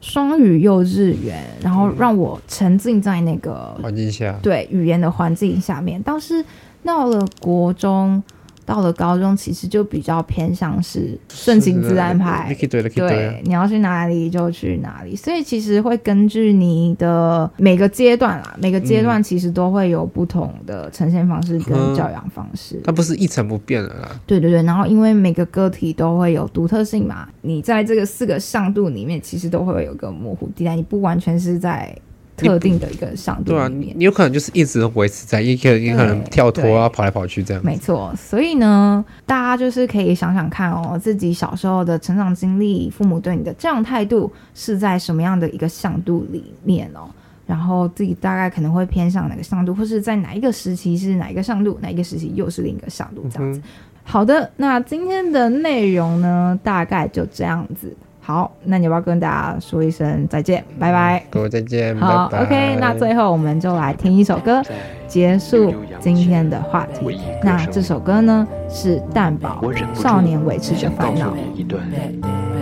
[0.00, 6.02] 双语幼稚园，然后让我沉浸在那个环境下，对语言的环境下面。
[6.02, 6.44] 倒是
[6.82, 8.22] 到了国中。
[8.64, 12.54] 到了高中，其实就比较偏向是顺其自然派。
[12.94, 15.14] 对，你要去哪里就去哪里。
[15.14, 22.80] 所以其实会根据你的每个阶段啦，每个阶段其实都会有不同的呈现方式跟教养方式。
[22.84, 24.20] 它不是一成不变的啦。
[24.26, 31.94] 对对对，然后因为每个个体都会有独特性嘛，你在这个四个向度里面，其实都会有一个模糊地带，你不完全是在。
[32.36, 37.62] 特定的一个向度里面，对啊，你有可能就是一直维持在，也可也可能跳脱啊，跑来跑去这样。
[37.64, 47.08] 没错，所以呢，大家就是可以想想看哦，自己小时候的成长经历，父母对你的这样态度是在什么样的一个向度里面哦，
[47.46, 53.60] 然后自己大概可能会偏向哪个向度，或是在哪一个时期是哪一个向度，哪一个时期又是另一个向度这样子。
[53.60, 53.62] 嗯、
[54.02, 57.96] 好的，那今天的内容呢，大概就这样子。
[58.26, 61.22] 好，那你要不要跟大家说一声再见，拜拜。
[61.28, 62.76] 各位再见，好拜拜，OK。
[62.80, 64.62] 那最后我们就来听一首歌，
[65.06, 67.20] 结束今天的话题。
[67.42, 69.60] 那这首歌呢是蛋堡
[69.94, 71.32] 《少年维持着烦恼》。
[71.54, 71.82] 一段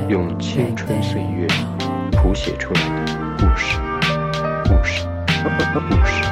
[0.09, 1.47] 用青春岁月
[2.11, 3.79] 谱写出来的故事，
[4.65, 5.07] 故事，
[5.89, 6.32] 故事。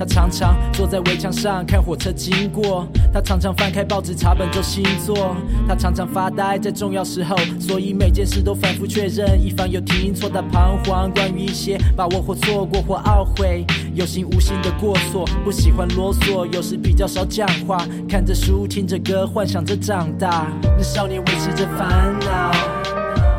[0.00, 5.36] 他常常坐在围墙上看火车经过，他常常翻开报纸查本周星座，
[5.68, 10.30] 他常常发呆在重要时候，所以每件事都反复确认，以防有听错。
[10.30, 20.50] 他彷徨关于一些把握或错过或懊悔，有心无心的过错，不喜欢啰嗦，有时比较少讲话，看着书听着歌，幻想着长大。
[20.78, 22.52] 那少年维持着烦恼，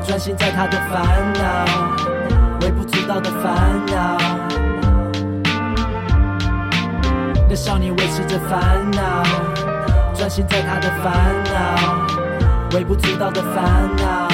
[0.05, 4.70] 专心在他的烦恼，微不足道的烦恼。
[7.51, 9.23] 的少年维持着烦恼，
[10.15, 14.29] 专心在他的烦恼，微不足道的烦恼。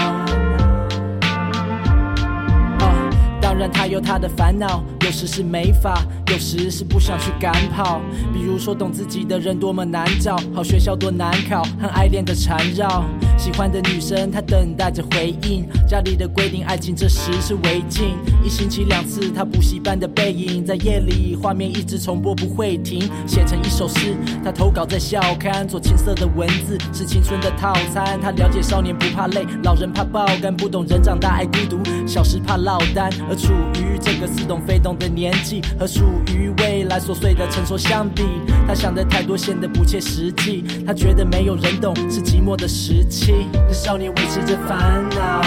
[3.42, 8.00] 当然，他有他的烦恼，有时是没法，有时是不想去赶跑。
[8.32, 13.04] 比如说，懂自己的人多么难找，好学校多难考，和爱恋的缠绕。
[13.48, 15.66] 喜欢的女生，他等待着回应。
[15.88, 18.10] 家里的规定，爱情这时是违禁。
[18.44, 23.10] 一星期两次，他补习班的背影，在夜里画面一直重播不会停。
[23.26, 28.20] 写成一首诗，他投稿在校刊，做青涩的文字是青春的套餐。
[28.22, 36.02] 他了解少年不怕累，老人怕爆肝，不懂人长大爱孤独，小时怕落单，而处于这个似懂非懂的年纪，和属
[36.36, 38.24] 于未来琐碎的成熟相比，
[38.68, 40.66] 他想的太多显得不切实际。
[40.86, 43.37] 他觉得没有人懂是寂寞的时期。
[43.68, 45.42] 那少年维持着烦恼，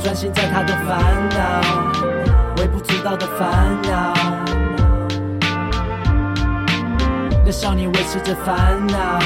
[0.00, 1.60] 专心在他的烦恼，
[2.58, 4.14] 微不足道的烦恼。
[7.44, 9.18] 那少年维持着烦恼，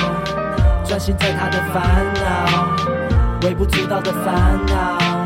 [0.85, 1.83] 专心在他的烦
[2.15, 5.18] 恼，微不足道的烦恼。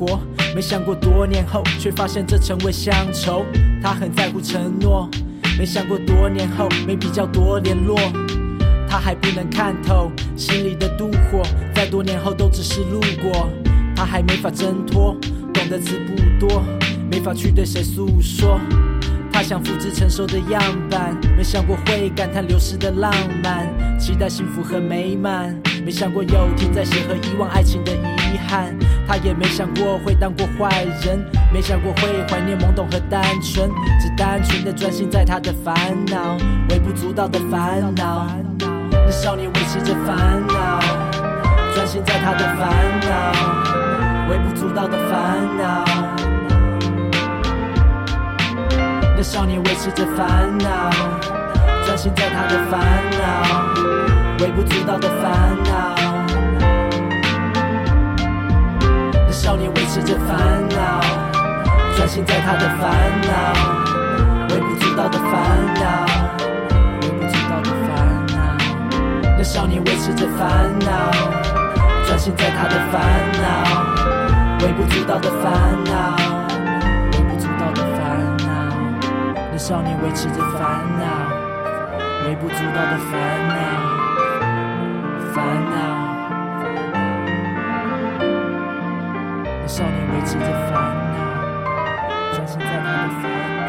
[0.00, 0.18] 活，
[0.54, 3.44] 没想过多年后，却发现这成为乡愁。
[3.82, 5.06] 他很在乎承诺，
[5.58, 7.98] 没想过多年后，没比较多联络。
[8.88, 11.42] 他还不能看透心里的妒火，
[11.74, 13.46] 在多年后都只是路过。
[13.94, 15.14] 他还没法挣脱，
[15.52, 16.62] 懂的词不多，
[17.10, 18.58] 没法去对谁诉说。
[19.30, 28.76] 他想复制成熟的样板，没想过会感叹流逝的浪漫，期待幸福和美满，没想过有天再写和遗忘爱情的遗憾。
[29.06, 33.68] 他也没想过会当过坏人，没想过会怀念懵懂和单纯，
[34.00, 35.74] 只单纯的专心在他的烦
[36.06, 36.36] 恼，
[36.68, 38.28] 微不足道的烦恼。
[38.92, 40.80] 那少年维持着烦恼，
[41.74, 42.70] 专心在他的烦
[43.02, 45.84] 恼，微不足道的烦恼。
[49.16, 50.90] 那少年维持着烦恼，
[51.84, 52.80] 专心在他的烦
[53.18, 56.09] 恼，微不足道的烦恼。
[60.00, 60.38] 少年维持着烦
[60.70, 61.00] 恼，
[61.96, 62.90] 专心在他的烦
[63.28, 63.32] 恼，
[64.48, 65.30] 微不足道的烦
[65.74, 65.82] 恼，
[67.02, 67.90] 微不足道的烦
[68.28, 68.38] 恼。
[69.36, 70.48] 那少年维持着烦
[70.80, 71.10] 恼，
[72.06, 73.00] 专心在他的烦
[73.42, 73.44] 恼，
[74.64, 75.52] 微不足道的烦
[75.84, 76.16] 恼。
[77.12, 78.00] 微不足道的烦
[78.38, 78.48] 恼。
[79.52, 80.60] 那少年维持着烦
[80.98, 81.04] 恼，
[82.26, 83.54] 微不足道的烦恼，
[85.34, 85.99] 烦恼。
[89.70, 90.72] 少年维持着烦
[91.12, 93.60] 恼，专心在他的烦恼。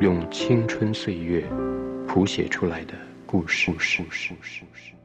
[0.00, 1.44] 用青春岁月
[2.08, 2.94] 谱写出来的
[3.30, 3.70] 故事。
[3.70, 4.99] 故事，故事，故事。